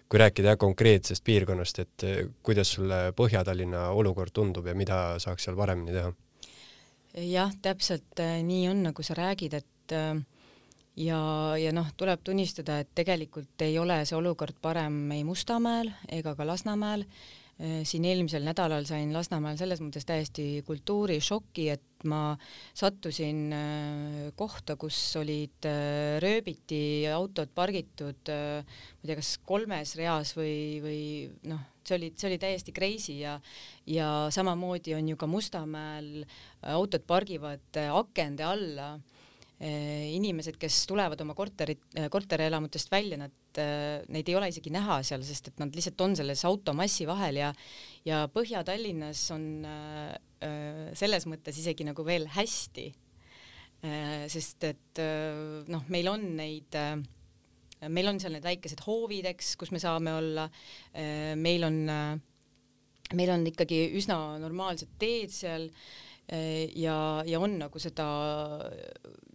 kui 0.09 0.21
rääkida 0.23 0.55
jah 0.55 0.59
konkreetsest 0.61 1.25
piirkonnast, 1.25 1.79
et 1.83 2.05
kuidas 2.47 2.71
sulle 2.77 3.13
Põhja-Tallinna 3.17 3.89
olukord 3.99 4.35
tundub 4.35 4.67
ja 4.67 4.75
mida 4.79 5.19
saaks 5.23 5.49
seal 5.49 5.57
paremini 5.59 5.95
teha? 5.97 6.13
jah, 7.17 7.53
täpselt 7.63 8.21
nii 8.45 8.67
on, 8.69 8.83
nagu 8.91 9.03
sa 9.03 9.17
räägid, 9.17 9.55
et 9.57 9.95
ja, 11.01 11.21
ja 11.57 11.73
noh, 11.73 11.89
tuleb 11.97 12.21
tunnistada, 12.25 12.81
et 12.83 12.93
tegelikult 12.95 13.65
ei 13.65 13.79
ole 13.81 14.03
see 14.05 14.19
olukord 14.19 14.59
parem 14.63 14.99
ei 15.17 15.25
Mustamäel 15.25 15.91
ega 16.13 16.35
ka 16.37 16.47
Lasnamäel 16.47 17.07
siin 17.57 18.05
eelmisel 18.05 18.45
nädalal 18.45 18.85
sain 18.85 19.15
Lasnamäel 19.17 19.57
selles 19.57 19.81
mõttes 19.81 20.05
täiesti 20.05 20.63
kultuurishoki, 20.67 21.71
et 21.73 21.96
ma 22.09 22.37
sattusin 22.77 23.41
äh, 23.55 24.21
kohta, 24.39 24.77
kus 24.81 24.99
olid 25.21 25.69
äh, 25.69 26.17
rööbiti 26.23 27.07
autod 27.13 27.53
pargitud, 27.57 28.31
ma 28.31 28.63
ei 28.63 29.09
tea, 29.11 29.19
kas 29.19 29.37
kolmes 29.47 29.97
reas 30.01 30.35
või, 30.39 30.57
või 30.85 31.01
noh, 31.51 31.63
see 31.87 31.99
oli, 31.99 32.13
see 32.19 32.31
oli 32.31 32.41
täiesti 32.43 32.75
crazy 32.75 33.21
ja 33.21 33.37
ja 33.87 34.27
samamoodi 34.35 34.97
on 34.97 35.13
ju 35.13 35.19
ka 35.19 35.29
Mustamäel 35.31 36.25
autod 36.67 37.05
pargivad 37.07 37.79
akende 37.87 38.47
alla 38.47 38.97
inimesed, 39.57 40.59
kes 40.61 40.83
tulevad 40.91 41.21
oma 41.25 41.33
korterit, 41.37 41.81
eh, 41.97 42.11
korterelamutest 42.13 42.91
välja, 42.93 43.17
nad, 43.17 43.33
eh, 43.57 44.03
neid 44.13 44.29
ei 44.29 44.37
ole 44.37 44.51
isegi 44.53 44.69
näha 44.71 44.99
seal, 45.03 45.23
sest 45.25 45.49
et 45.49 45.59
nad 45.63 45.73
lihtsalt 45.73 46.01
on 46.05 46.17
selles 46.17 46.45
automassi 46.45 47.07
vahel 47.09 47.41
ja 47.41 47.55
ja 48.05 48.29
Põhja-Tallinnas 48.29 49.31
on 49.35 49.67
selles 50.95 51.25
mõttes 51.27 51.57
isegi 51.59 51.83
nagu 51.83 52.05
veel 52.05 52.29
hästi. 52.29 52.93
sest 54.29 54.65
et 54.65 55.01
noh, 55.69 55.83
meil 55.89 56.09
on 56.09 56.23
neid 56.37 56.77
meil 57.89 58.09
on 58.09 58.21
seal 58.21 58.33
need 58.33 58.45
väikesed 58.45 58.81
hoovid, 58.87 59.27
eks, 59.33 59.57
kus 59.57 59.73
me 59.73 59.79
saame 59.79 60.13
olla, 60.13 60.49
meil 61.37 61.65
on, 61.65 61.77
meil 63.15 63.31
on 63.31 63.47
ikkagi 63.47 63.93
üsna 63.99 64.39
normaalsed 64.39 64.95
teed 64.99 65.31
seal 65.31 65.71
ja, 66.26 66.97
ja 67.26 67.38
on 67.38 67.52
nagu 67.61 67.78
seda 67.78 68.06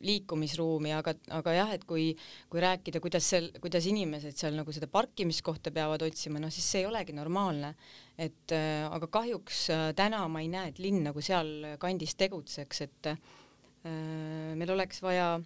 liikumisruumi, 0.03 0.91
aga, 0.95 1.13
aga 1.37 1.53
jah, 1.55 1.73
et 1.75 1.85
kui, 1.87 2.09
kui 2.51 2.61
rääkida, 2.63 3.01
kuidas 3.03 3.27
seal, 3.33 3.49
kuidas 3.63 3.87
inimesed 3.89 4.35
seal 4.37 4.57
nagu 4.57 4.73
seda 4.75 4.89
parkimiskohta 4.91 5.73
peavad 5.75 6.03
otsima, 6.05 6.41
noh 6.41 6.51
siis 6.53 6.67
see 6.67 6.83
ei 6.83 6.89
olegi 6.89 7.15
normaalne. 7.15 7.75
et 8.21 8.53
äh, 8.53 8.85
aga 8.91 9.07
kahjuks 9.09 9.61
äh, 9.73 9.85
täna 9.97 10.25
ma 10.29 10.41
ei 10.43 10.49
näe, 10.51 10.69
et 10.69 10.79
linn 10.83 11.01
nagu 11.07 11.21
seal 11.25 11.77
kandis 11.81 12.13
tegutseks, 12.19 12.81
et 12.85 13.13
äh, 13.13 13.17
meil 14.57 14.75
oleks 14.75 15.01
vaja 15.01 15.39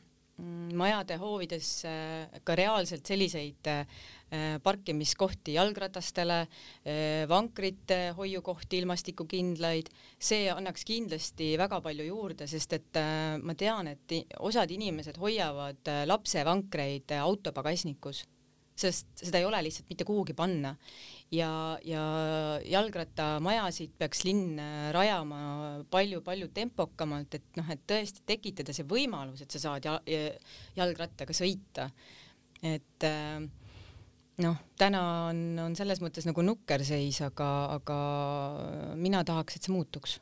majade 0.76 1.16
hoovides 1.22 1.70
ka 2.44 2.56
reaalselt 2.60 3.08
selliseid 3.08 3.70
Äh, 4.36 4.60
parkimiskohti 4.64 5.54
jalgratastele, 5.54 6.40
äh, 6.42 7.28
vankrite 7.30 8.14
hoiukohti 8.18 8.80
ilmastikukindlaid, 8.82 9.92
see 10.18 10.48
annaks 10.50 10.82
kindlasti 10.88 11.52
väga 11.62 11.78
palju 11.86 12.08
juurde, 12.08 12.48
sest 12.50 12.74
et 12.74 12.98
äh, 12.98 13.38
ma 13.38 13.54
tean, 13.54 13.92
et 13.94 14.16
osad 14.40 14.72
inimesed 14.74 15.20
hoiavad 15.22 15.92
lapsevankreid 16.10 17.14
autopagasnikus, 17.22 18.24
sest 18.76 19.08
seda 19.24 19.40
ei 19.40 19.48
ole 19.48 19.62
lihtsalt 19.64 19.88
mitte 19.90 20.04
kuhugi 20.08 20.36
panna 20.36 20.74
ja, 21.32 21.50
ja 21.88 22.04
jalgrattamajasid 22.68 23.96
peaks 24.00 24.24
linn 24.28 24.60
rajama 24.96 25.40
palju-palju 25.92 26.50
tempokamalt, 26.56 27.40
et 27.40 27.60
noh, 27.60 27.70
et 27.72 27.86
tõesti 27.88 28.26
tekitada 28.28 28.76
see 28.76 28.88
võimalus, 28.90 29.44
et 29.44 29.56
sa 29.56 29.64
saad 29.68 29.88
ja, 29.88 29.98
ja, 30.10 30.34
jalgrattaga 30.78 31.36
sõita. 31.36 31.90
et 32.66 33.08
äh, 33.08 33.40
noh, 34.44 34.60
täna 34.80 35.06
on, 35.30 35.42
on 35.68 35.78
selles 35.78 36.02
mõttes 36.04 36.28
nagu 36.28 36.44
nukker 36.46 36.84
seis, 36.86 37.22
aga, 37.26 37.50
aga 37.78 37.98
mina 39.00 39.24
tahaks, 39.28 39.58
et 39.58 39.68
see 39.68 39.76
muutuks. 39.76 40.20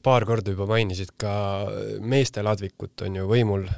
paar 0.00 0.24
korda 0.24 0.54
juba 0.54 0.66
mainisid 0.70 1.12
ka 1.20 1.32
meeste 2.00 2.42
ladvikut 2.42 3.04
on 3.04 3.20
ju 3.20 3.28
võimul. 3.28 3.68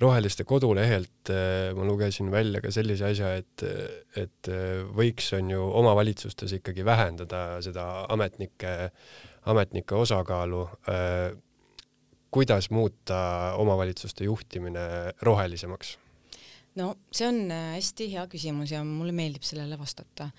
Roheliste 0.00 0.44
kodulehelt 0.48 1.30
ma 1.76 1.84
lugesin 1.84 2.30
välja 2.32 2.62
ka 2.64 2.70
sellise 2.72 3.10
asja, 3.10 3.34
et, 3.36 3.64
et 4.16 4.48
võiks, 4.96 5.32
on 5.36 5.50
ju, 5.52 5.66
omavalitsustes 5.82 6.54
ikkagi 6.56 6.84
vähendada 6.84 7.60
seda 7.64 8.06
ametnike, 8.08 8.90
ametnike 9.52 9.94
osakaalu. 9.94 10.62
kuidas 12.32 12.70
muuta 12.70 13.18
omavalitsuste 13.60 14.24
juhtimine 14.24 15.12
rohelisemaks? 15.20 15.98
no 16.78 16.92
see 17.12 17.26
on 17.28 17.40
äh, 17.52 17.72
hästi 17.76 18.08
hea 18.14 18.24
küsimus 18.30 18.72
ja 18.74 18.82
mulle 18.86 19.14
meeldib 19.16 19.44
sellele 19.46 19.78
vastata. 19.80 20.30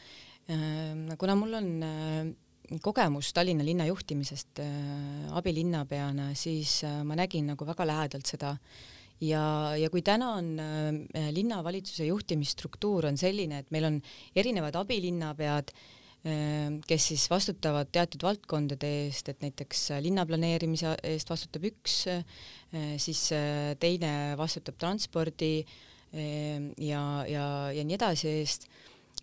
Äh, 0.49 1.13
kuna 1.19 1.35
mul 1.39 1.59
on 1.59 1.69
äh, 1.85 2.79
kogemus 2.81 3.33
Tallinna 3.35 3.65
linna 3.65 3.85
juhtimisest 3.85 4.61
abilinnapeana, 5.35 6.29
siis 6.33 6.79
ma 7.05 7.17
nägin 7.19 7.51
nagu 7.51 7.67
väga 7.67 7.85
lähedalt 7.85 8.25
seda 8.25 8.53
ja, 9.23 9.45
ja 9.79 9.89
kui 9.93 10.03
täna 10.05 10.33
on 10.39 10.53
äh, 10.59 11.31
linnavalitsuse 11.35 12.07
juhtimisstruktuur 12.09 13.09
on 13.11 13.19
selline, 13.19 13.63
et 13.63 13.73
meil 13.73 13.89
on 13.89 14.01
erinevad 14.35 14.77
abilinnapead 14.83 15.73
äh,, 15.73 16.75
kes 16.87 17.07
siis 17.13 17.29
vastutavad 17.31 17.89
teatud 17.93 18.25
valdkondade 18.25 18.91
eest, 19.05 19.31
et 19.31 19.41
näiteks 19.43 19.89
linnaplaneerimise 20.03 20.97
eest 21.13 21.31
vastutab 21.33 21.71
üks 21.71 22.03
äh,, 22.11 22.21
siis 22.97 23.27
teine 23.79 24.13
vastutab 24.39 24.77
transpordi 24.81 25.55
äh, 25.63 25.73
ja, 26.13 27.01
ja, 27.27 27.45
ja 27.73 27.83
nii 27.83 27.97
edasi 27.97 28.29
eest. 28.39 28.67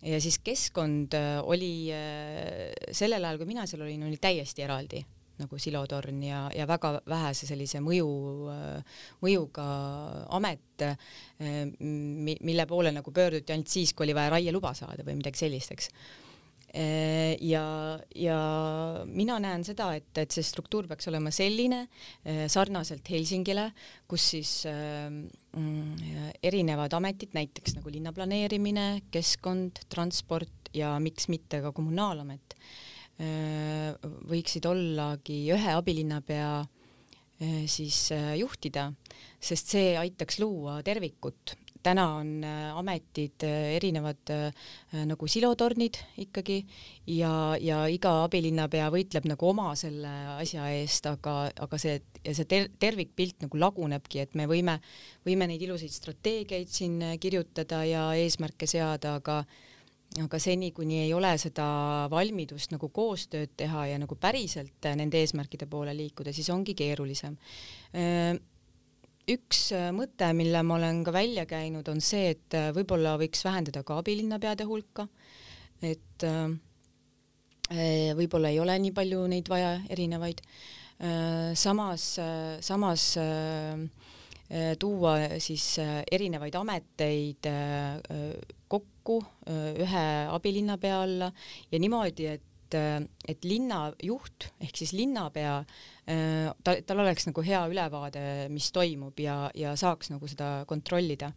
ja 0.01 0.19
siis 0.21 0.39
keskkond 0.43 1.13
äh, 1.15 1.39
oli 1.43 1.91
äh, 1.93 2.71
sellel 2.91 3.23
ajal, 3.23 3.39
kui 3.39 3.47
mina 3.47 3.65
seal 3.69 3.85
olin, 3.85 4.03
oli 4.07 4.17
täiesti 4.19 4.65
eraldi 4.65 5.03
nagu 5.41 5.59
silotorn 5.61 6.23
ja, 6.25 6.45
ja 6.55 6.67
väga 6.69 6.95
vähese 7.09 7.49
sellise 7.49 7.81
mõju, 7.83 8.09
äh, 8.53 9.05
mõjuga 9.25 9.67
amet, 10.37 10.85
mille 11.41 12.65
poole 12.69 12.93
nagu 12.93 13.13
pöörduti 13.13 13.53
ainult 13.53 13.69
siis, 13.69 13.93
kui 13.93 14.07
oli 14.07 14.17
vaja 14.17 14.35
raieluba 14.35 14.73
saada 14.77 15.05
või 15.05 15.19
midagi 15.19 15.43
sellist, 15.43 15.73
eks. 15.75 15.89
Äh, 16.71 17.35
ja, 17.43 17.99
ja 18.15 18.37
mina 19.11 19.35
näen 19.43 19.65
seda, 19.67 19.89
et, 19.99 20.07
et 20.15 20.31
see 20.31 20.45
struktuur 20.45 20.87
peaks 20.87 21.09
olema 21.11 21.27
selline 21.35 21.81
äh, 21.83 22.45
sarnaselt 22.51 23.09
Helsingile, 23.11 23.65
kus 24.07 24.29
siis 24.37 24.53
äh, 24.71 25.11
erinevad 26.39 26.95
ametid, 26.95 27.35
näiteks 27.35 27.75
nagu 27.75 27.91
linnaplaneerimine, 27.91 28.85
keskkond, 29.11 29.83
transport 29.91 30.71
ja 30.71 30.93
miks 31.03 31.27
mitte 31.27 31.59
ka 31.65 31.73
kommunaalamet, 31.75 32.55
võiksid 34.31 34.65
ollagi 34.65 35.43
ühe 35.53 35.73
abilinnapea 35.77 36.53
siis 37.69 37.97
juhtida, 38.37 38.87
sest 39.41 39.73
see 39.75 39.91
aitaks 39.97 40.39
luua 40.41 40.79
tervikut. 40.85 41.55
Täna 41.81 42.03
on 42.19 42.43
äh, 42.45 42.77
ametid 42.77 43.41
äh, 43.43 43.75
erinevad 43.75 44.29
äh, 44.29 44.51
nagu 45.09 45.27
silotornid 45.27 45.97
ikkagi 46.21 46.59
ja, 47.09 47.57
ja 47.57 47.79
iga 47.89 48.11
abilinnapea 48.27 48.91
võitleb 48.93 49.25
nagu 49.31 49.49
oma 49.49 49.71
selle 49.79 50.11
asja 50.35 50.67
eest, 50.75 51.09
aga, 51.09 51.49
aga 51.65 51.79
see, 51.81 51.97
see 52.21 52.45
ter 52.45 52.69
tervikpilt 52.81 53.41
nagu 53.47 53.61
lagunebki, 53.63 54.21
et 54.21 54.37
me 54.37 54.45
võime, 54.49 54.77
võime 55.25 55.49
neid 55.49 55.65
ilusaid 55.65 55.95
strateegiaid 55.95 56.69
siin 56.69 57.01
kirjutada 57.21 57.81
ja 57.89 58.05
eesmärke 58.13 58.69
seada, 58.69 59.17
aga 59.17 59.41
aga 60.19 60.39
seni, 60.43 60.73
kuni 60.75 61.05
ei 61.05 61.13
ole 61.15 61.31
seda 61.39 61.65
valmidust 62.11 62.73
nagu 62.73 62.89
koostööd 62.91 63.53
teha 63.57 63.85
ja 63.93 63.99
nagu 64.01 64.17
päriselt 64.19 64.89
nende 64.99 65.21
eesmärkide 65.23 65.69
poole 65.71 65.93
liikuda, 65.95 66.33
siis 66.35 66.49
ongi 66.51 66.75
keerulisem 66.75 67.37
üks 69.31 69.69
mõte, 69.95 70.27
mille 70.35 70.63
ma 70.65 70.75
olen 70.75 71.03
ka 71.05 71.13
välja 71.15 71.45
käinud, 71.47 71.87
on 71.91 72.01
see, 72.03 72.33
et 72.35 72.57
võib-olla 72.75 73.15
võiks 73.21 73.43
vähendada 73.45 73.83
ka 73.87 73.99
abilinnapeade 74.01 74.65
hulka, 74.67 75.07
et 75.85 76.25
võib-olla 78.17 78.51
ei 78.51 78.59
ole 78.59 78.77
nii 78.83 78.93
palju 78.95 79.25
neid 79.31 79.47
vaja, 79.51 79.77
erinevaid. 79.93 80.41
samas, 81.55 82.07
samas 82.61 83.05
tuua 84.79 85.13
siis 85.39 85.65
erinevaid 86.11 86.55
ameteid 86.59 87.47
kokku 88.67 88.90
ühe 89.09 90.05
abilinnapea 90.29 91.01
alla 91.01 91.31
ja 91.71 91.81
niimoodi, 91.81 92.29
et 92.35 92.47
et, 92.71 93.43
linnajuht 93.43 94.45
ehk 94.63 94.77
siis 94.79 94.93
linnapea, 94.95 95.57
ta, 96.63 96.75
tal 96.87 97.01
oleks 97.03 97.27
nagu 97.27 97.43
hea 97.43 97.65
ülevaade, 97.67 98.21
mis 98.53 98.69
toimub 98.71 99.19
ja, 99.19 99.49
ja 99.57 99.73
saaks 99.75 100.13
nagu 100.13 100.29
seda 100.29 100.61
kontrollida. 100.69 101.33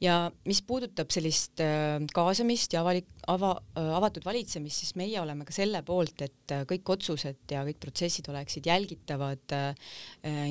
ja 0.00 0.30
mis 0.44 0.60
puudutab 0.60 1.08
sellist 1.08 1.62
kaasamist 2.12 2.74
ja 2.76 2.82
avalik, 2.82 3.08
ava, 3.32 3.54
avatud 3.80 4.26
valitsemist, 4.28 4.82
siis 4.82 4.96
meie 5.00 5.16
oleme 5.22 5.46
ka 5.48 5.56
selle 5.56 5.80
poolt, 5.82 6.20
et 6.20 6.56
kõik 6.68 6.92
otsused 6.92 7.48
ja 7.56 7.64
kõik 7.64 7.80
protsessid 7.80 8.28
oleksid 8.28 8.68
jälgitavad 8.68 9.56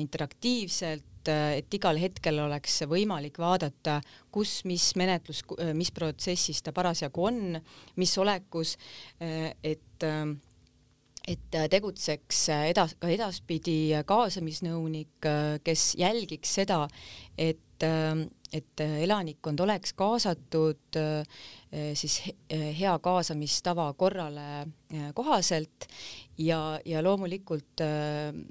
interaktiivselt, 0.02 1.15
et 1.32 1.74
igal 1.78 1.98
hetkel 2.00 2.40
oleks 2.44 2.80
võimalik 2.88 3.38
vaadata, 3.42 4.00
kus, 4.32 4.60
mis 4.68 4.88
menetlus, 4.98 5.42
mis 5.76 5.92
protsessis 5.94 6.62
ta 6.62 6.74
parasjagu 6.76 7.28
on, 7.30 7.40
mis 8.00 8.18
olekus, 8.22 8.76
et 9.20 10.10
et 11.26 11.56
tegutseks 11.70 12.44
edas-, 12.70 12.94
ka 13.02 13.10
edaspidi 13.10 13.96
kaasamisnõunik, 14.06 15.26
kes 15.66 15.88
jälgiks 15.98 16.52
seda, 16.60 16.84
et, 17.34 17.86
et 18.54 18.84
elanikkond 18.86 19.64
oleks 19.66 19.96
kaasatud 19.98 21.00
siis 21.94 22.20
hea 22.50 22.92
kaasamistava 23.02 23.90
korrale 23.98 24.66
kohaselt. 25.14 25.88
Ja, 26.38 26.78
ja 26.84 27.00
loomulikult 27.00 27.80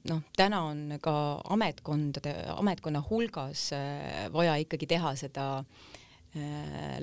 noh, 0.10 0.22
täna 0.38 0.64
on 0.66 0.96
ka 1.02 1.14
ametkondade, 1.54 2.34
ametkonna 2.56 3.04
hulgas 3.10 3.68
vaja 4.34 4.56
ikkagi 4.62 4.90
teha 4.90 5.14
seda 5.20 5.48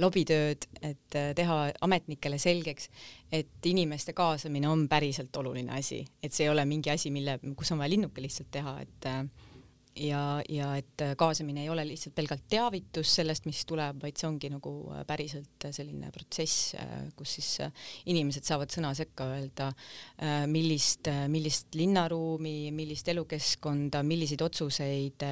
lobitööd, 0.03 0.67
et 0.85 1.17
teha 1.37 1.59
ametnikele 1.87 2.37
selgeks, 2.43 2.91
et 3.33 3.69
inimeste 3.71 4.13
kaasamine 4.13 4.69
on 4.69 4.85
päriselt 4.91 5.37
oluline 5.41 5.73
asi, 5.79 6.03
et 6.23 6.35
see 6.35 6.45
ei 6.45 6.53
ole 6.53 6.67
mingi 6.69 6.93
asi, 6.93 7.11
mille, 7.15 7.39
kus 7.57 7.73
on 7.73 7.81
vaja 7.81 7.95
linnuke 7.95 8.21
lihtsalt 8.21 8.51
teha, 8.53 8.75
et 8.85 9.09
äh, 9.09 9.23
ja, 9.97 10.41
ja 10.49 10.69
et 10.81 11.03
kaasamine 11.19 11.65
ei 11.65 11.71
ole 11.71 11.85
lihtsalt 11.87 12.15
pelgalt 12.17 12.45
teavitus 12.51 13.15
sellest, 13.19 13.47
mis 13.49 13.63
tuleb, 13.69 13.99
vaid 14.03 14.17
see 14.19 14.29
ongi 14.29 14.49
nagu 14.53 14.73
päriselt 15.09 15.67
selline 15.75 16.11
protsess, 16.15 16.73
kus 17.17 17.37
siis 17.39 17.51
inimesed 18.11 18.47
saavad 18.49 18.73
sõna 18.73 18.93
sekka 18.97 19.27
öelda, 19.35 19.69
millist, 20.51 21.11
millist 21.33 21.77
linnaruumi, 21.79 22.73
millist 22.75 23.09
elukeskkonda, 23.13 24.03
milliseid 24.07 24.45
otsuseid 24.47 25.27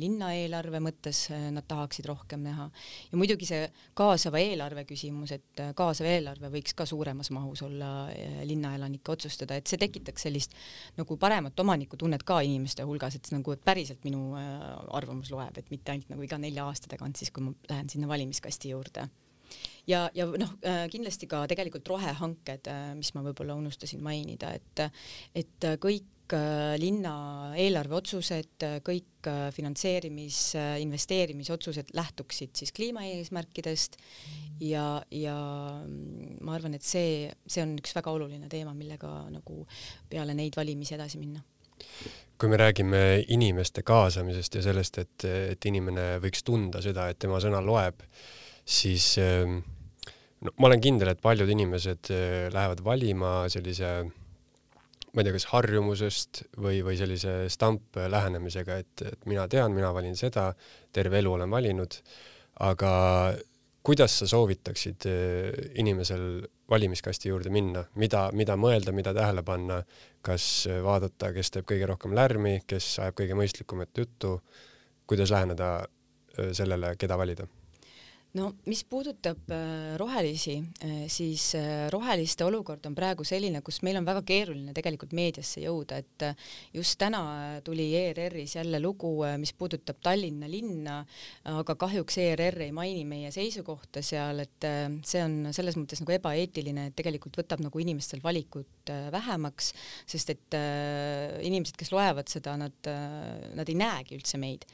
linna 0.00 0.32
eelarve 0.38 0.80
mõttes 0.84 1.26
nad 1.52 1.66
tahaksid 1.68 2.08
rohkem 2.08 2.44
näha. 2.46 2.68
ja 3.12 3.20
muidugi 3.20 3.48
see 3.48 3.68
kaasava 3.98 4.40
eelarve 4.40 4.86
küsimus, 4.88 5.34
et 5.36 5.64
kaasav 5.76 6.08
eelarve 6.08 6.52
võiks 6.52 6.76
ka 6.76 6.86
suuremas 6.88 7.30
mahus 7.34 7.62
olla 7.66 8.08
linnaelanike 8.48 9.12
otsustada, 9.12 9.58
et 9.58 9.68
see 9.68 9.80
tekitaks 9.80 10.28
sellist 10.28 10.56
nagu 10.96 11.16
paremat 11.20 11.60
omanikutunnet 11.60 12.24
ka 12.24 12.40
inimeste 12.46 12.86
hulgas, 12.88 13.18
et 13.18 13.32
nagu 13.34 13.52
et 13.52 13.64
päriselt 13.64 13.97
päriselt 13.98 14.04
minu 14.06 14.36
äh, 14.36 14.94
arvamus 14.94 15.30
loeb, 15.30 15.56
et 15.58 15.70
mitte 15.70 15.92
ainult 15.92 16.10
nagu 16.10 16.22
iga 16.22 16.38
nelja 16.38 16.66
aasta 16.66 16.88
tagant, 16.88 17.16
siis 17.16 17.30
kui 17.30 17.42
ma 17.42 17.52
lähen 17.68 17.88
sinna 17.88 18.08
valimiskasti 18.08 18.70
juurde. 18.70 19.08
ja, 19.86 20.10
ja 20.14 20.26
noh, 20.26 20.58
äh, 20.64 20.88
kindlasti 20.90 21.26
ka 21.26 21.46
tegelikult 21.48 21.88
rohehanked, 21.88 22.68
äh, 22.68 22.94
mis 22.94 23.14
ma 23.14 23.22
võib-olla 23.22 23.56
unustasin 23.56 24.02
mainida, 24.02 24.52
et, 24.54 24.90
et 25.34 25.74
kõik 25.80 26.06
linna 26.76 27.54
eelarveotsused, 27.56 28.60
kõik 28.84 29.28
finantseerimis, 29.56 30.52
investeerimisotsused 30.82 31.94
lähtuksid 31.96 32.52
siis 32.52 32.74
kliimaeesmärkidest 32.76 33.96
ja, 34.60 35.00
ja 35.08 35.38
ma 35.88 36.52
arvan, 36.52 36.76
et 36.76 36.84
see, 36.84 37.32
see 37.48 37.64
on 37.64 37.78
üks 37.80 37.96
väga 37.96 38.12
oluline 38.12 38.52
teema, 38.52 38.76
millega 38.76 39.22
nagu 39.32 39.62
peale 40.12 40.36
neid 40.36 40.60
valimisi 40.60 40.98
edasi 40.98 41.16
minna 41.16 41.40
kui 42.38 42.50
me 42.50 42.58
räägime 42.60 43.00
inimeste 43.34 43.82
kaasamisest 43.86 44.60
ja 44.60 44.62
sellest, 44.68 45.00
et, 45.02 45.26
et 45.54 45.66
inimene 45.70 46.14
võiks 46.22 46.44
tunda 46.46 46.82
seda, 46.84 47.08
et 47.10 47.18
tema 47.18 47.40
sõna 47.42 47.60
loeb, 47.64 48.04
siis 48.68 49.10
ähm, 49.22 49.58
no 50.46 50.54
ma 50.58 50.70
olen 50.70 50.84
kindel, 50.84 51.10
et 51.12 51.22
paljud 51.24 51.50
inimesed 51.50 52.12
äh, 52.14 52.46
lähevad 52.54 52.84
valima 52.86 53.32
sellise 53.50 53.92
ma 55.12 55.22
ei 55.22 55.26
tea, 55.26 55.34
kas 55.34 55.48
harjumusest 55.50 56.42
või, 56.62 56.80
või 56.86 56.98
sellise 57.00 57.34
stamplähenemisega, 57.50 58.80
et, 58.84 59.04
et 59.08 59.28
mina 59.30 59.48
tean, 59.50 59.72
mina 59.74 59.90
valin 59.96 60.14
seda, 60.18 60.52
terve 60.94 61.18
elu 61.22 61.32
olen 61.34 61.50
valinud, 61.50 61.96
aga 62.68 62.92
kuidas 63.82 64.18
sa 64.20 64.28
soovitaksid 64.30 65.08
äh, 65.08 65.52
inimesel 65.80 66.46
valimiskasti 66.70 67.32
juurde 67.32 67.52
minna, 67.52 67.84
mida, 67.96 68.28
mida 68.36 68.56
mõelda, 68.60 68.92
mida 68.92 69.14
tähele 69.16 69.42
panna, 69.42 69.82
kas 70.22 70.66
vaadata, 70.84 71.32
kes 71.32 71.54
teeb 71.54 71.68
kõige 71.68 71.88
rohkem 71.88 72.16
lärmi, 72.16 72.58
kes 72.68 72.98
ajab 73.04 73.20
kõige 73.22 73.38
mõistlikumat 73.38 74.02
juttu, 74.04 74.38
kuidas 75.08 75.32
läheneda 75.34 75.70
äh, 75.80 76.52
sellele, 76.52 76.96
keda 77.00 77.16
valida 77.20 77.48
no 78.36 78.50
mis 78.68 78.82
puudutab 78.84 79.48
äh, 79.54 79.94
rohelisi, 80.00 80.58
äh, 80.84 81.06
siis 81.08 81.54
äh, 81.56 81.88
roheliste 81.92 82.44
olukord 82.44 82.84
on 82.88 82.96
praegu 82.96 83.24
selline, 83.26 83.62
kus 83.64 83.80
meil 83.86 83.96
on 84.00 84.06
väga 84.08 84.22
keeruline 84.28 84.74
tegelikult 84.76 85.14
meediasse 85.16 85.62
jõuda, 85.64 86.00
et 86.02 86.26
just 86.76 86.98
täna 87.00 87.22
tuli 87.64 87.88
ERR-is 87.96 88.58
jälle 88.58 88.82
lugu, 88.82 89.14
mis 89.40 89.54
puudutab 89.56 90.02
Tallinna 90.04 90.48
linna, 90.50 90.98
aga 91.48 91.76
kahjuks 91.78 92.20
ERR 92.20 92.66
ei 92.68 92.74
maini 92.74 93.06
meie 93.08 93.32
seisukohta 93.34 94.02
seal, 94.04 94.44
et 94.44 94.68
see 95.08 95.24
on 95.24 95.52
selles 95.56 95.78
mõttes 95.80 96.02
nagu 96.02 96.16
ebaeetiline, 96.18 96.88
et 96.90 96.98
tegelikult 96.98 97.40
võtab 97.40 97.64
nagu 97.64 97.82
inimestel 97.82 98.22
valikut 98.24 98.92
vähemaks, 99.12 99.72
sest 100.08 100.34
et 100.34 100.58
inimesed, 101.48 101.76
kes 101.80 101.92
loevad 101.94 102.28
seda, 102.30 102.56
nad, 102.60 102.92
nad 103.56 103.68
ei 103.68 103.78
näegi 103.78 104.18
üldse 104.18 104.40
meid 104.40 104.68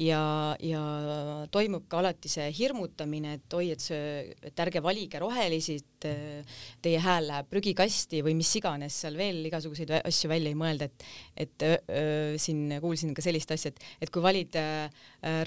ja, 0.00 0.56
ja 0.64 0.82
toimub 1.52 1.86
ka 1.90 2.00
alati 2.00 2.30
see 2.32 2.48
hirmutamine, 2.56 3.36
et 3.38 3.56
oi, 3.56 3.70
et 3.74 3.82
see, 3.84 4.30
et 4.46 4.62
ärge 4.64 4.82
valige 4.84 5.20
rohelisi, 5.20 5.76
et 5.80 6.06
teie 6.80 7.00
hääl 7.04 7.26
läheb 7.28 7.48
prügikasti 7.50 8.22
või 8.24 8.32
mis 8.38 8.50
iganes 8.56 8.96
seal 9.02 9.18
veel 9.20 9.42
igasuguseid 9.50 9.92
asju 10.00 10.30
välja 10.32 10.52
ei 10.52 10.58
mõelda, 10.58 10.88
et 10.88 11.04
et 11.40 11.64
öö, 11.64 12.38
siin 12.40 12.74
kuulsin 12.80 13.12
ka 13.16 13.22
sellist 13.24 13.52
asja, 13.52 13.72
et, 13.72 13.84
et 14.04 14.12
kui 14.12 14.22
valid 14.24 14.56
öö, 14.60 14.88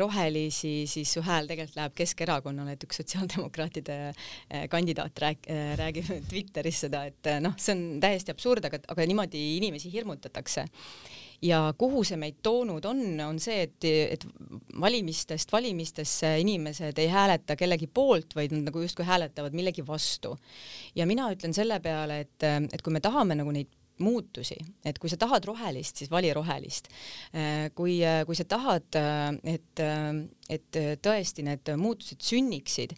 rohelisi, 0.01 0.73
siis 0.89 1.15
su 1.15 1.23
hääl 1.25 1.49
tegelikult 1.49 1.79
läheb 1.79 1.97
Keskerakonnale, 1.97 2.75
et 2.77 2.85
üks 2.85 3.01
sotsiaaldemokraatide 3.01 3.97
kandidaat 4.69 5.23
rääk-, 5.25 5.49
räägib 5.81 6.13
Twitteris 6.29 6.85
seda, 6.85 7.05
et 7.09 7.33
noh, 7.41 7.57
see 7.57 7.75
on 7.75 7.83
täiesti 8.03 8.33
absurd, 8.33 8.69
aga, 8.69 8.81
aga 8.93 9.09
niimoodi 9.09 9.43
inimesi 9.57 9.91
hirmutatakse 9.93 10.67
ja 11.43 11.59
kuhu 11.77 12.03
see 12.07 12.17
meid 12.19 12.39
toonud 12.45 12.85
on, 12.87 13.03
on 13.25 13.39
see, 13.43 13.65
et, 13.67 13.85
et 13.85 14.25
valimistest 14.79 15.51
valimistesse 15.51 16.35
inimesed 16.39 16.99
ei 17.03 17.09
hääleta 17.11 17.57
kellegi 17.59 17.89
poolt, 17.91 18.35
vaid 18.37 18.55
nad 18.55 18.69
nagu 18.69 18.83
justkui 18.83 19.05
hääletavad 19.07 19.55
millegi 19.55 19.85
vastu. 19.87 20.37
ja 20.95 21.07
mina 21.09 21.29
ütlen 21.33 21.53
selle 21.53 21.79
peale, 21.83 22.19
et, 22.25 22.49
et 22.71 22.81
kui 22.81 22.93
me 22.93 23.03
tahame 23.03 23.37
nagu 23.39 23.51
neid 23.51 23.71
muutusi, 24.01 24.57
et 24.85 24.97
kui 24.99 25.11
sa 25.11 25.17
tahad 25.21 25.45
rohelist, 25.45 25.99
siis 26.01 26.11
vali 26.11 26.31
rohelist. 26.33 26.89
Äh, 27.35 27.69
kui, 27.77 27.99
äh, 28.05 28.23
kui 28.25 28.37
sa 28.37 28.45
tahad, 28.49 28.87
äh, 28.97 29.29
et, 29.53 29.83
et 30.49 30.79
tõesti 31.03 31.45
need 31.45 31.69
muutused 31.79 32.21
sünniksid, 32.21 32.91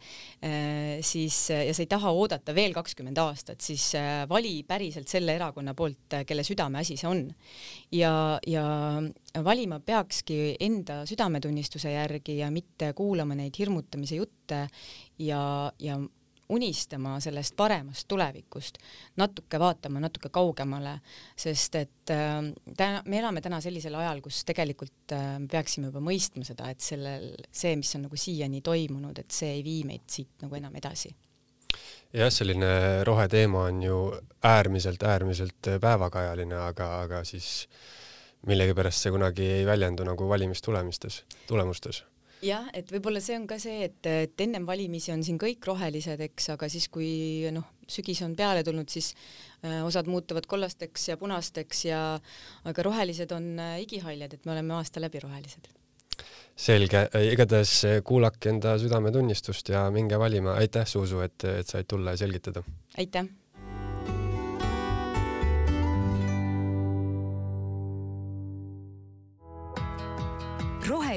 siis 1.05 1.37
ja 1.53 1.75
sa 1.75 1.83
ei 1.83 1.89
taha 1.89 2.09
oodata 2.15 2.55
veel 2.57 2.73
kakskümmend 2.73 3.19
aastat, 3.21 3.61
siis 3.63 3.91
vali 4.29 4.57
päriselt 4.67 5.11
selle 5.11 5.35
erakonna 5.37 5.75
poolt, 5.77 6.17
kelle 6.25 6.43
südameasi 6.43 6.97
see 6.99 7.09
on. 7.09 7.21
ja, 7.93 8.11
ja 8.49 8.65
valima 9.45 9.79
peakski 9.79 10.57
enda 10.59 11.03
südametunnistuse 11.05 11.93
järgi 11.93 12.39
ja 12.41 12.49
mitte 12.51 12.91
kuulama 12.97 13.37
neid 13.37 13.55
hirmutamise 13.59 14.19
jutte 14.19 14.65
ja, 15.21 15.71
ja 15.79 15.99
unistama 16.49 17.19
sellest 17.19 17.55
paremast 17.57 18.07
tulevikust, 18.07 18.77
natuke 19.17 19.59
vaatama 19.59 20.01
natuke 20.03 20.29
kaugemale, 20.33 20.99
sest 21.37 21.77
et 21.79 22.13
äh, 22.13 22.37
täna, 22.77 23.01
me 23.05 23.19
elame 23.19 23.41
täna 23.41 23.61
sellisel 23.63 23.97
ajal, 23.99 24.21
kus 24.25 24.43
tegelikult 24.47 25.15
äh, 25.15 25.35
me 25.41 25.49
peaksime 25.51 25.89
juba 25.89 26.03
mõistma 26.05 26.45
seda, 26.47 26.69
et 26.71 26.85
sellel, 26.85 27.31
see, 27.51 27.75
mis 27.79 27.95
on 27.97 28.05
nagu 28.07 28.19
siiani 28.19 28.61
toimunud, 28.65 29.19
et 29.21 29.31
see 29.33 29.57
ei 29.57 29.65
vii 29.65 29.83
meid 29.89 30.05
siit 30.11 30.45
nagu 30.45 30.57
enam 30.61 30.75
edasi. 30.77 31.15
Jah, 32.15 32.31
selline 32.31 33.03
roheteema 33.03 33.65
on 33.67 33.83
ju 33.83 33.99
äärmiselt, 34.45 35.03
äärmiselt 35.03 35.73
päevakajaline, 35.81 36.55
aga, 36.69 36.91
aga 37.03 37.23
siis 37.27 37.65
millegipärast 38.47 39.01
see 39.01 39.11
kunagi 39.11 39.47
ei 39.59 39.65
väljendu 39.67 40.05
nagu 40.07 40.29
valimistulemistes, 40.29 41.23
tulemustes 41.49 42.05
jah, 42.45 42.67
et 42.73 42.89
võib-olla 42.93 43.21
see 43.23 43.37
on 43.39 43.45
ka 43.49 43.57
see, 43.61 43.87
et, 43.89 44.09
et 44.09 44.43
ennem 44.45 44.65
valimisi 44.67 45.13
on 45.13 45.23
siin 45.25 45.39
kõik 45.41 45.65
rohelised, 45.67 46.21
eks, 46.27 46.51
aga 46.55 46.69
siis, 46.71 46.87
kui 46.93 47.45
noh, 47.55 47.67
sügis 47.89 48.21
on 48.25 48.35
peale 48.37 48.63
tulnud, 48.65 48.89
siis 48.91 49.13
äh, 49.63 49.81
osad 49.85 50.09
muutuvad 50.11 50.47
kollasteks 50.49 51.09
ja 51.11 51.17
punasteks 51.21 51.85
ja 51.89 52.01
aga 52.69 52.85
rohelised 52.87 53.33
on 53.35 53.55
äh, 53.61 53.79
igihaljad, 53.85 54.37
et 54.37 54.45
me 54.45 54.55
oleme 54.55 54.77
aasta 54.79 55.03
läbi 55.03 55.23
rohelised. 55.23 55.71
selge, 56.55 57.01
igatahes 57.31 57.81
kuulake 58.07 58.49
enda 58.53 58.77
südametunnistust 58.79 59.73
ja 59.73 59.89
minge 59.91 60.19
valima, 60.19 60.55
aitäh, 60.61 60.87
Zuzu, 60.87 61.19
et, 61.25 61.43
et 61.43 61.67
said 61.67 61.89
tulla 61.91 62.15
ja 62.15 62.23
selgitada. 62.23 62.63
aitäh 62.97 63.27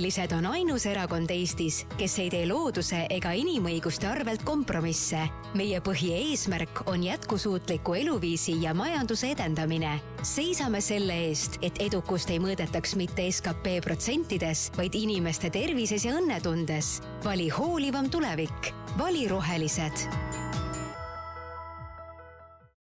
rohelised 0.08 0.32
on 0.32 0.46
ainus 0.46 0.86
erakond 0.88 1.28
Eestis, 1.30 1.82
kes 1.98 2.14
ei 2.22 2.30
tee 2.32 2.46
looduse 2.48 3.02
ega 3.12 3.34
inimõiguste 3.36 4.08
arvelt 4.08 4.40
kompromisse. 4.40 5.28
meie 5.54 5.80
põhieesmärk 5.84 6.86
on 6.88 7.04
jätkusuutliku 7.04 7.94
eluviisi 7.94 8.56
ja 8.62 8.72
majanduse 8.74 9.34
edendamine. 9.34 10.00
seisame 10.22 10.80
selle 10.80 11.12
eest, 11.28 11.58
et 11.60 11.76
edukust 11.78 12.30
ei 12.30 12.38
mõõdetaks 12.38 12.96
mitte 12.96 13.28
skp 13.30 13.84
protsentides, 13.84 14.70
vaid 14.78 14.94
inimeste 14.94 15.50
tervises 15.50 16.04
ja 16.04 16.16
õnnetundes. 16.16 17.02
vali 17.24 17.48
hoolivam 17.48 18.08
tulevik, 18.08 18.72
vali 18.96 19.28
rohelised 19.28 20.08